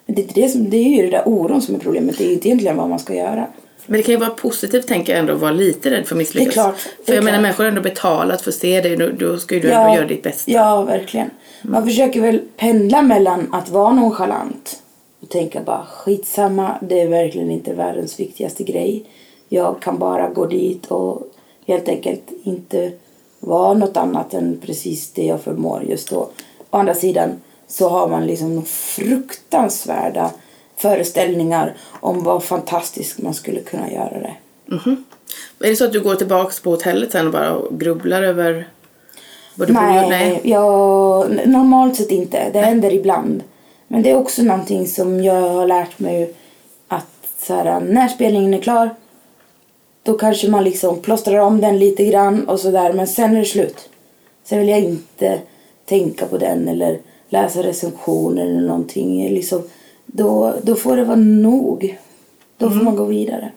Men 0.06 0.15
det, 0.15 0.21
är 0.21 0.34
det, 0.34 0.49
som, 0.49 0.69
det 0.69 0.78
är 0.78 0.89
ju 0.97 1.02
det 1.04 1.10
där 1.17 1.23
oron 1.26 1.62
som 1.62 1.76
är 1.76 1.80
problemet. 1.80 2.17
Det 2.17 2.23
är 2.23 2.28
ju 2.28 2.34
inte 2.34 2.47
egentligen 2.47 2.78
vad 2.78 2.89
man 2.89 2.99
ska 2.99 3.13
göra. 3.15 3.47
Men 3.86 3.97
det 3.97 4.04
kan 4.04 4.12
ju 4.13 4.19
vara 4.19 4.30
positivt 4.30 4.88
tänker 4.88 5.13
jag 5.13 5.19
ändå 5.19 5.34
att 5.34 5.39
vara 5.39 5.52
lite 5.52 5.91
rädd 5.91 6.06
för 6.06 6.15
att 6.15 6.17
misslyckas. 6.17 6.56
Det 6.56 6.62
är 6.62 6.63
klart, 6.63 6.76
det 6.97 7.06
För 7.06 7.12
är 7.12 7.15
jag 7.15 7.23
menar 7.23 7.38
klart. 7.38 7.41
människor 7.41 7.63
har 7.63 7.69
ändå 7.69 7.82
betalat 7.82 8.41
för 8.41 8.49
att 8.52 8.56
se 8.56 8.82
dig. 8.82 8.95
Då, 8.95 9.10
då 9.10 9.38
ska 9.38 9.56
ju 9.56 9.62
du 9.62 9.71
ändå 9.71 9.95
göra 9.95 10.08
ditt 10.08 10.23
bästa. 10.23 10.52
Ja, 10.52 10.82
verkligen. 10.82 11.30
Man 11.62 11.86
försöker 11.86 12.21
väl 12.21 12.39
pendla 12.58 13.02
mellan 13.02 13.54
att 13.54 13.69
vara 13.69 13.93
nonchalant 13.93 14.82
och 15.21 15.30
tänka 15.30 15.62
bara 15.62 15.86
skitsamma, 15.86 16.76
det 16.82 17.02
är 17.02 17.08
verkligen 17.08 17.52
inte 17.52 17.73
världens 17.73 18.19
viktigaste 18.19 18.63
grej. 18.63 19.06
Jag 19.49 19.82
kan 19.82 19.99
bara 19.99 20.30
gå 20.30 20.45
dit 20.45 20.86
och 20.86 21.21
helt 21.67 21.88
enkelt 21.88 22.32
inte 22.43 22.91
vara 23.39 23.73
något 23.73 23.97
annat 23.97 24.34
än 24.34 24.60
precis 24.65 25.12
det 25.12 25.26
jag 25.26 25.41
förmår 25.41 25.84
just 25.84 26.10
då. 26.10 26.30
Å 26.69 26.78
andra 26.78 26.93
sidan 26.93 27.30
så 27.67 27.89
har 27.89 28.08
man 28.08 28.26
liksom 28.26 28.65
fruktansvärda 28.65 30.32
föreställningar 30.76 31.76
om 31.89 32.23
vad 32.23 32.43
fantastiskt 32.43 33.21
man 33.21 33.34
skulle 33.34 33.62
kunna 33.62 33.91
göra 33.91 34.19
det. 34.19 34.36
Är 35.60 35.69
det 35.69 35.76
så 35.76 35.86
att 35.86 35.93
du 35.93 36.02
går 36.02 36.15
tillbaks 36.15 36.60
på 36.60 36.69
hotellet 36.69 37.12
sen 37.12 37.26
och 37.26 37.34
bara 37.34 37.62
grubblar 37.71 38.23
över 38.23 38.67
vad 39.56 39.67
du 39.67 39.73
Nej? 39.73 40.10
Nej. 40.10 40.41
Jag, 40.43 41.32
normalt 41.47 41.95
sett 41.95 42.12
inte. 42.12 42.49
Det 42.54 42.60
händer 42.60 42.93
ibland. 42.93 43.43
Men 43.88 44.02
det 44.02 44.12
är 44.12 44.17
också 44.17 44.43
någonting 44.43 44.88
som 44.88 45.23
jag 45.23 45.41
har 45.41 45.67
lärt 45.67 45.99
mig 45.99 46.34
att 46.88 47.08
så 47.39 47.54
här, 47.54 47.80
när 47.80 48.08
spelningen 48.08 48.54
är 48.54 48.62
klar 48.62 48.89
då 50.04 50.13
kanske 50.18 50.50
man 50.50 50.63
liksom 50.63 51.00
plåstrar 51.00 51.38
om 51.39 51.62
den 51.62 51.80
lite 51.80 52.06
grann 52.06 52.48
och 52.50 52.60
sådär 52.60 52.94
men 52.94 53.08
sen 53.08 53.36
är 53.36 53.39
det 53.39 53.46
slut. 53.46 53.89
Sen 54.44 54.60
vill 54.60 54.70
jag 54.70 54.80
inte 54.80 55.39
tänka 55.86 56.26
på 56.26 56.38
den 56.38 56.68
eller 56.68 57.00
läsa 57.30 57.63
recensioner 57.63 58.42
eller 58.46 58.62
någonting. 58.62 59.30
Liksom, 59.30 59.63
då, 60.06 60.56
då 60.63 60.76
får 60.76 60.98
det 60.98 61.04
vara 61.04 61.16
nog. 61.16 61.98
Då 62.58 62.66
Mm. 62.66 62.78
får 62.78 62.86
man 62.86 62.96
gå 62.96 63.06
vidare. 63.06 63.52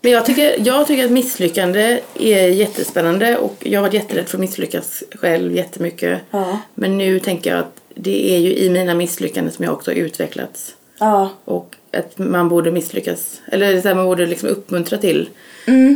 Men 0.00 0.12
jag 0.12 0.26
tycker, 0.26 0.54
jag 0.66 0.86
tycker 0.86 1.04
att 1.04 1.10
misslyckande 1.10 2.00
är 2.20 2.48
jättespännande 2.48 3.38
och 3.38 3.54
jag 3.60 3.80
har 3.80 3.82
varit 3.88 3.94
jätterädd 3.94 4.28
för 4.28 4.36
att 4.36 4.40
misslyckas 4.40 5.02
själv 5.14 5.56
jättemycket. 5.56 6.18
Ja. 6.30 6.58
Men 6.74 6.98
nu 6.98 7.18
tänker 7.20 7.50
jag 7.50 7.58
att 7.58 7.80
det 7.94 8.34
är 8.34 8.38
ju 8.38 8.54
i 8.56 8.70
mina 8.70 8.94
misslyckanden 8.94 9.52
som 9.52 9.64
jag 9.64 9.74
också 9.74 9.90
har 9.90 9.96
utvecklats. 9.96 10.74
Ja, 11.00 11.30
Och 11.44 11.76
att 11.92 12.18
man 12.18 12.48
borde 12.48 12.70
misslyckas, 12.70 13.40
eller 13.46 13.80
så 13.80 13.88
här, 13.88 13.94
man 13.94 14.06
borde 14.06 14.26
liksom 14.26 14.48
uppmuntra 14.48 14.98
till 14.98 15.28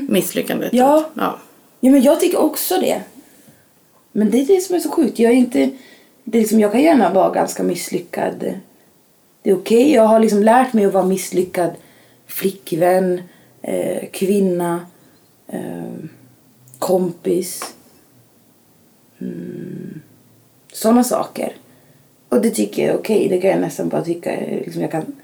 misslyckandet. 0.09 0.73
Mm. 0.73 0.87
Ja. 0.87 1.11
ja. 1.15 1.39
Ja, 1.81 1.91
men 1.91 2.03
jag 2.03 2.21
tycker 2.21 2.39
också 2.39 2.79
det. 2.81 3.03
Men 4.13 4.31
det 4.31 4.41
är 4.41 4.47
det 4.47 4.61
som 4.61 4.77
är 4.77 4.81
så 4.81 4.91
sjukt. 4.91 5.19
Jag 5.19 5.33
är 5.33 5.37
inte... 5.37 5.71
Det 6.25 6.39
är 6.39 6.43
liksom, 6.43 6.61
jag 6.61 6.73
kan 6.73 6.83
gärna 6.83 7.13
vara 7.13 7.33
ganska 7.33 7.63
misslyckad. 7.63 8.55
Det 9.43 9.51
är 9.51 9.57
okej. 9.57 9.93
Jag 9.93 10.03
har 10.03 10.21
liksom 10.21 10.43
lärt 10.43 10.73
mig 10.73 10.85
att 10.85 10.93
vara 10.93 11.07
misslyckad 11.07 11.71
flickvän, 12.27 13.23
eh, 13.63 14.09
kvinna, 14.13 14.87
eh, 15.49 15.95
kompis. 16.79 17.75
Mm, 19.19 20.01
Sådana 20.73 21.05
saker. 21.05 21.53
Och 22.29 22.41
det 22.41 22.51
tycker 22.51 22.87
jag 22.87 22.95
är 22.95 22.99
okej. 22.99 23.29
Det 23.29 23.41
kan 23.41 23.51
jag 23.51 23.61
nästan 23.61 23.89
bara 23.89 24.05
tycka. 24.05 24.31
Liksom, 24.41 24.83
jag 24.83 24.91
kan 24.91 25.17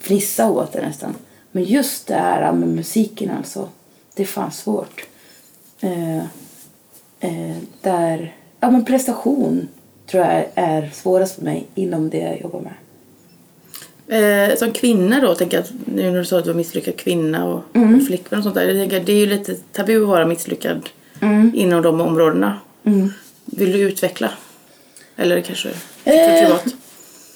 fnissa 0.00 0.50
åt 0.50 0.72
det 0.72 0.80
nästan. 0.86 1.14
Men 1.52 1.64
just 1.64 2.06
det 2.06 2.14
här 2.14 2.52
med 2.52 2.68
musiken 2.68 3.30
alltså. 3.30 3.68
Det 4.14 4.22
är 4.22 4.26
fan 4.26 4.52
svårt 4.52 5.06
eh, 5.80 6.18
eh, 7.20 7.56
där 7.82 8.34
ja, 8.60 8.70
men 8.70 8.84
prestation 8.84 9.68
tror 10.10 10.24
jag 10.24 10.44
är 10.54 10.90
svårast 10.94 11.34
för 11.34 11.42
mig 11.42 11.66
inom 11.74 12.10
det 12.10 12.18
jag 12.18 12.40
jobbar 12.40 12.60
med. 12.60 12.72
Eh, 14.50 14.56
som 14.56 14.72
kvinna 14.72 15.20
då, 15.20 15.34
tänker 15.34 15.56
jag, 15.56 15.66
nu 15.84 16.10
när 16.10 16.18
du 16.18 16.24
sa 16.24 16.38
att 16.38 16.44
du 16.44 16.50
var 16.50 16.56
misslyckad 16.56 16.96
kvinna 16.96 17.44
och 17.46 17.62
Mm. 17.74 18.06
flickvän 18.06 18.38
och 18.38 18.42
sånt 18.42 18.54
där. 18.54 18.62
Jag 18.68 18.76
tänker, 18.90 19.00
det 19.06 19.12
är 19.12 19.16
ju 19.16 19.26
lite 19.26 19.54
tabu 19.54 20.02
att 20.02 20.08
vara 20.08 20.26
misslyckad 20.26 20.88
Mm. 21.20 21.52
inom 21.54 21.82
de 21.82 22.00
områdena. 22.00 22.58
Vill 23.44 23.72
du 23.72 23.78
utveckla? 23.78 24.30
Eller 25.16 25.40
kanske 25.40 25.68
för 26.04 26.10
Eh. 26.10 26.40
privat? 26.44 26.64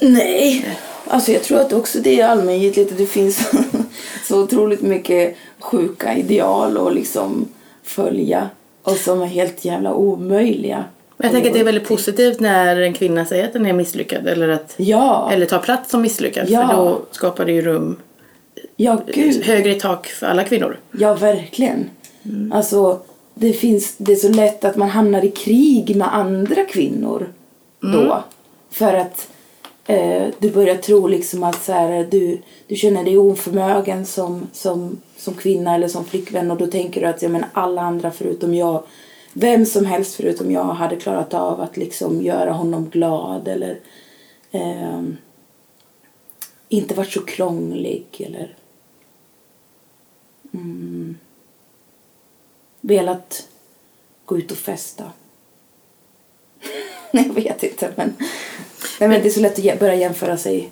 Nej, 0.00 0.78
alltså 1.12 1.32
jag 1.32 1.42
tror 1.42 1.60
att 1.60 1.72
också 1.72 1.98
det 1.98 2.20
är 2.20 2.28
allmängiltigt 2.28 2.92
att 2.92 2.98
det 2.98 3.06
finns 3.06 3.50
så 4.24 4.42
otroligt 4.42 4.82
mycket 4.82 5.36
sjuka 5.60 6.16
ideal 6.16 6.86
att 6.86 6.94
liksom 6.94 7.48
följa 7.82 8.50
och 8.82 8.96
som 8.96 9.22
är 9.22 9.26
helt 9.26 9.64
jävla 9.64 9.94
omöjliga. 9.94 10.84
Jag 11.16 11.32
tänker 11.32 11.48
att 11.48 11.54
det 11.54 11.60
är 11.60 11.64
väldigt 11.64 11.88
positivt 11.88 12.40
när 12.40 12.76
en 12.80 12.92
kvinna 12.92 13.24
säger 13.24 13.44
att 13.44 13.52
den 13.52 13.66
är 13.66 13.72
misslyckad 13.72 14.26
eller, 14.26 14.48
att, 14.48 14.74
Ja, 14.76 15.30
eller 15.32 15.46
tar 15.46 15.58
plats 15.58 15.90
som 15.90 16.02
misslyckad. 16.02 16.50
Ja. 16.50 16.68
För 16.68 16.76
då 16.76 17.00
skapar 17.10 17.44
det 17.44 17.52
ju 17.52 17.62
rum, 17.62 17.96
ja 18.76 19.00
gud. 19.14 19.44
högre 19.44 19.70
i 19.76 19.80
tak 19.80 20.06
för 20.06 20.26
alla 20.26 20.44
kvinnor. 20.44 20.78
Ja, 20.92 21.14
verkligen. 21.14 21.90
Alltså, 22.52 23.00
det, 23.34 23.52
finns, 23.52 23.94
det 23.96 24.12
är 24.12 24.16
så 24.16 24.28
lätt 24.28 24.64
att 24.64 24.76
man 24.76 24.88
hamnar 24.88 25.24
i 25.24 25.30
krig 25.30 25.96
med 25.96 26.14
andra 26.14 26.64
kvinnor 26.64 27.26
då. 27.80 28.24
För 28.70 28.94
att 28.94 29.28
eh, 29.86 30.28
du 30.38 30.50
börjar 30.50 30.76
tro 30.76 31.06
liksom 31.06 31.42
att 31.42 31.62
så 31.62 31.72
här, 31.72 32.08
du, 32.10 32.38
du 32.66 32.76
känner 32.76 33.04
dig 33.04 33.18
oförmögen 33.18 34.06
som, 34.06 34.48
som, 34.52 35.00
som 35.16 35.34
kvinna 35.34 35.74
eller 35.74 35.88
som 35.88 36.04
flickvän 36.04 36.50
och 36.50 36.56
då 36.56 36.66
tänker 36.66 37.00
du 37.00 37.06
att 37.06 37.22
ja, 37.22 37.28
men 37.28 37.44
alla 37.52 37.82
andra 37.82 38.10
förutom 38.10 38.54
jag, 38.54 38.82
vem 39.32 39.66
som 39.66 39.86
helst 39.86 40.14
förutom 40.14 40.50
jag 40.50 40.64
hade 40.64 40.96
klarat 40.96 41.34
av 41.34 41.60
att 41.60 41.76
liksom 41.76 42.22
göra 42.22 42.52
honom 42.52 42.88
glad 42.90 43.48
eller 43.48 43.80
eh, 44.50 45.02
inte 46.68 46.94
varit 46.94 47.12
så 47.12 47.24
krånglig 47.24 48.06
eller 48.18 48.56
mm, 50.54 51.16
velat 52.80 53.48
gå 54.24 54.38
ut 54.38 54.50
och 54.50 54.56
festa. 54.56 55.12
jag 57.12 57.34
vet 57.34 57.62
inte 57.62 57.92
men, 57.96 58.14
Nej, 59.00 59.08
men 59.08 59.22
det 59.22 59.28
är 59.28 59.30
så 59.30 59.40
lätt 59.40 59.72
att 59.72 59.80
börja 59.80 59.94
jämföra 59.94 60.36
sig. 60.36 60.70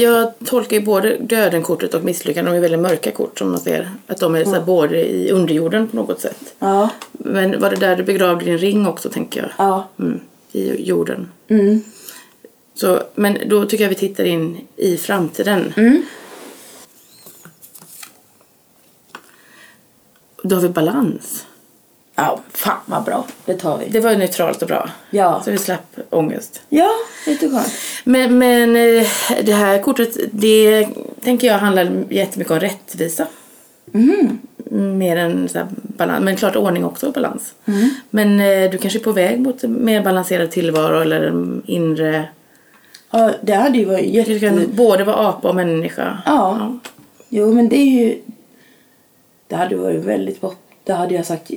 Jag 0.00 0.32
tolkar 0.46 0.76
ju 0.76 0.82
både 0.82 1.16
dödenkortet 1.18 1.94
och 1.94 2.04
misslyckande, 2.04 2.50
de 2.50 2.56
är 2.56 2.60
väldigt 2.60 2.80
mörka 2.80 3.10
kort 3.10 3.38
som 3.38 3.50
man 3.50 3.60
ser. 3.60 3.90
Att 4.06 4.18
de 4.18 4.34
är 4.34 4.44
så 4.44 4.50
här, 4.50 4.60
både 4.60 5.10
i 5.10 5.30
underjorden 5.30 5.88
på 5.88 5.96
något 5.96 6.20
sätt. 6.20 6.54
Ja. 6.58 6.90
Men 7.12 7.60
var 7.60 7.70
det 7.70 7.76
där 7.76 7.96
du 7.96 8.02
begravde 8.02 8.44
din 8.44 8.58
ring 8.58 8.86
också 8.86 9.08
tänker 9.08 9.40
jag? 9.40 9.50
Ja. 9.58 9.88
Mm, 9.98 10.20
I 10.52 10.88
jorden. 10.88 11.28
Mm. 11.48 11.82
Så, 12.74 13.02
men 13.14 13.38
då 13.46 13.64
tycker 13.64 13.84
jag 13.84 13.88
vi 13.88 13.94
tittar 13.94 14.24
in 14.24 14.66
i 14.76 14.96
framtiden. 14.96 15.74
Mm. 15.76 16.02
Då 20.42 20.56
har 20.56 20.62
vi 20.62 20.68
balans. 20.68 21.46
Ja, 22.20 22.40
fan 22.52 22.76
vad 22.86 23.04
bra. 23.04 23.26
Det 23.44 23.54
tar 23.54 23.78
vi. 23.78 23.88
Det 23.88 24.00
var 24.00 24.16
neutralt 24.16 24.62
och 24.62 24.68
bra. 24.68 24.90
Ja. 25.10 25.42
Så 25.44 25.50
vi 25.50 25.58
slapp 25.58 25.98
ångest. 26.10 26.62
Ja, 26.68 26.90
jätteskönt. 27.26 27.72
Men, 28.04 28.38
men 28.38 28.76
eh, 28.76 29.06
det 29.42 29.52
här 29.52 29.82
kortet, 29.82 30.16
det 30.32 30.88
tänker 31.22 31.46
jag 31.46 31.58
handlar 31.58 32.04
jättemycket 32.10 32.52
om 32.52 32.60
rättvisa. 32.60 33.26
Mm. 33.94 34.38
Mer 34.98 35.16
än 35.16 35.48
så 35.48 35.66
balans. 35.72 36.24
Men 36.24 36.36
klart 36.36 36.56
ordning 36.56 36.84
också 36.84 37.06
och 37.06 37.12
balans. 37.12 37.54
Mm. 37.66 37.90
Men 38.10 38.40
eh, 38.40 38.70
du 38.70 38.78
kanske 38.78 38.98
är 38.98 39.04
på 39.04 39.12
väg 39.12 39.40
mot 39.40 39.64
en 39.64 39.84
mer 39.84 40.02
balanserad 40.02 40.50
tillvaro 40.50 41.00
eller 41.00 41.22
en 41.22 41.62
inre... 41.66 42.28
Ja, 43.10 43.30
det 43.40 43.54
hade 43.54 43.78
ju 43.78 43.84
varit 43.84 44.12
Du 44.12 44.32
jätte... 44.32 44.40
kan 44.40 44.66
både 44.72 45.04
vara 45.04 45.16
apa 45.16 45.48
och 45.48 45.54
människa. 45.54 46.18
Ja. 46.26 46.72
Jo, 47.28 47.52
men 47.52 47.68
det 47.68 47.76
är 47.76 48.04
ju... 48.04 48.20
Det 49.46 49.56
hade 49.56 49.76
varit 49.76 50.04
väldigt. 50.04 50.44
Det 50.84 50.92
hade 50.92 51.14
jag 51.14 51.26
sagt 51.26 51.50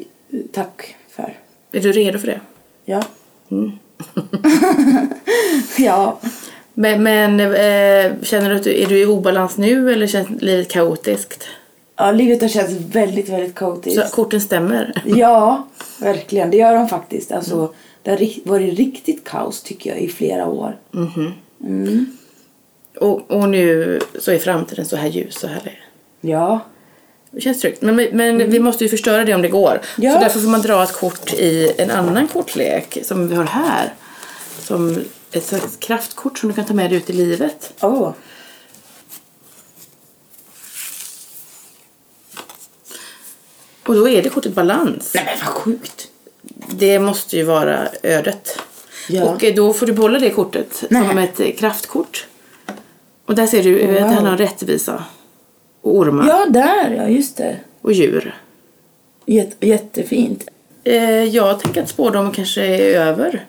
tack 0.51 0.95
för. 1.09 1.37
Är 1.71 1.79
du 1.81 1.91
redo 1.91 2.19
för 2.19 2.27
det? 2.27 2.39
Ja. 2.85 3.01
ja. 5.77 6.19
Men, 6.73 7.03
men 7.03 7.39
eh, 7.39 8.11
känner 8.23 8.49
du 8.49 8.55
att 8.55 8.63
du 8.63 8.81
är 8.83 8.87
du 8.89 8.99
i 9.01 9.05
obalans 9.05 9.57
nu 9.57 9.93
eller 9.93 10.07
känns 10.07 10.41
livet 10.41 10.69
kaotiskt? 10.71 11.47
Ja, 11.95 12.11
livet 12.11 12.41
har 12.41 12.47
känts 12.49 12.73
väldigt, 12.73 13.29
väldigt 13.29 13.51
Så 13.51 13.55
kaotiskt. 13.59 14.11
korten 14.11 14.41
stämmer? 14.41 15.01
Ja, 15.05 15.67
verkligen. 15.99 16.51
Det 16.51 16.57
gör 16.57 16.73
de 16.75 16.87
faktiskt. 16.89 17.31
Alltså, 17.31 17.73
det 18.03 18.09
har 18.11 18.17
ri- 18.17 18.41
varit 18.45 18.77
riktigt 18.79 19.23
kaos 19.23 19.61
tycker 19.63 19.89
jag 19.89 19.99
i 19.99 20.07
flera 20.09 20.47
år. 20.47 20.77
Och, 22.99 23.31
och 23.31 23.49
nu 23.49 23.99
så 24.19 24.31
är 24.31 24.37
framtiden 24.39 24.85
så 24.85 24.95
här 24.95 25.07
ljus 25.07 25.43
och 25.43 25.49
härlig. 25.49 25.79
Ja. 26.21 26.59
Det 27.31 27.41
känns 27.41 27.61
tryggt. 27.61 27.81
Men, 27.81 27.95
men 27.95 28.51
vi 28.51 28.59
måste 28.59 28.83
ju 28.83 28.89
förstöra 28.89 29.25
det 29.25 29.33
om 29.35 29.41
det 29.41 29.47
går. 29.47 29.81
Ja. 29.97 30.13
Så 30.13 30.19
därför 30.19 30.39
får 30.39 30.49
man 30.49 30.61
dra 30.61 30.83
ett 30.83 30.91
kort 30.93 31.33
i 31.33 31.73
en 31.77 31.91
annan 31.91 32.27
kortlek 32.27 32.97
som 33.03 33.27
vi 33.27 33.35
har 33.35 33.43
här. 33.43 33.93
Som 34.61 35.03
ett 35.31 35.45
slags 35.45 35.77
kraftkort 35.77 36.39
som 36.39 36.49
du 36.49 36.55
kan 36.55 36.65
ta 36.65 36.73
med 36.73 36.89
dig 36.91 36.97
ut 36.97 37.09
i 37.09 37.13
livet. 37.13 37.73
Åh. 37.81 38.11
Och 43.87 43.95
då 43.95 44.09
är 44.09 44.21
det 44.23 44.29
kortet 44.29 44.53
balans. 44.53 45.11
Nej 45.15 45.23
men 45.25 45.39
vad 45.45 45.47
sjukt. 45.55 46.07
Det 46.69 46.99
måste 46.99 47.37
ju 47.37 47.43
vara 47.43 47.87
ödet. 48.03 48.59
Ja. 49.09 49.23
Och 49.23 49.43
eh, 49.43 49.55
då 49.55 49.73
får 49.73 49.85
du 49.85 49.93
behålla 49.93 50.19
det 50.19 50.29
kortet 50.29 50.83
Nej. 50.89 51.07
som 51.07 51.17
ett 51.17 51.39
eh, 51.39 51.51
kraftkort. 51.55 52.27
Och 53.25 53.35
där 53.35 53.47
ser 53.47 53.63
du 53.63 53.79
eh, 53.79 53.89
att 53.89 53.95
det 53.95 54.01
Wow. 54.03 54.13
handlar 54.13 54.31
om 54.31 54.37
rättvisa. 54.37 55.03
Och 55.81 55.97
ormar. 55.97 56.27
Ja, 56.27 56.45
där 56.49 56.91
ja. 56.97 57.07
Just 57.07 57.37
det. 57.37 57.55
Och 57.81 57.93
djur. 57.93 58.35
Jätte, 59.25 59.67
jättefint. 59.67 60.43
Eh, 60.83 61.23
jag 61.23 61.59
tänker 61.59 61.81
att 61.81 61.89
spårdomen 61.89 62.31
kanske 62.31 62.65
är 62.65 62.99
över. 63.01 63.45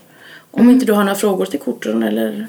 Om 0.50 0.60
Mm. 0.60 0.74
inte 0.74 0.86
du 0.86 0.92
har 0.92 1.04
några 1.04 1.14
frågor 1.14 1.44
till 1.46 1.60
korten 1.60 2.02
eller... 2.02 2.48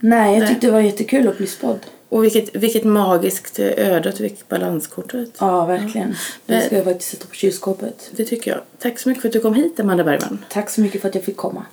Nej, 0.00 0.32
jag 0.32 0.38
Nej. 0.40 0.48
tyckte 0.48 0.66
det 0.66 0.70
var 0.72 0.80
jättekul 0.80 1.28
att 1.28 1.36
bli 1.38 1.46
spådd. 1.46 1.78
Och 2.08 2.24
vilket, 2.24 2.56
vilket 2.56 2.84
magiskt 2.84 3.58
öde 3.58 4.08
och 4.12 4.20
vilket 4.20 4.48
balanskortet. 4.48 5.30
Ja, 5.38 5.64
verkligen. 5.66 6.08
Det 6.46 6.52
Men- 6.54 6.62
ska 6.62 6.76
jag 6.76 6.84
faktiskt 6.84 7.10
sätta 7.10 7.26
på 7.26 7.34
kylskåpet. 7.34 8.10
Det 8.16 8.24
tycker 8.24 8.50
jag. 8.50 8.60
Tack 8.78 8.98
så 8.98 9.08
mycket 9.08 9.22
för 9.22 9.28
att 9.28 9.32
du 9.32 9.40
kom 9.40 9.54
hit 9.54 9.80
Amanda 9.80 10.04
Bergman. 10.04 10.44
Tack 10.48 10.70
så 10.70 10.80
mycket 10.80 11.00
för 11.00 11.08
att 11.08 11.14
jag 11.14 11.24
fick 11.24 11.36
komma. 11.36 11.66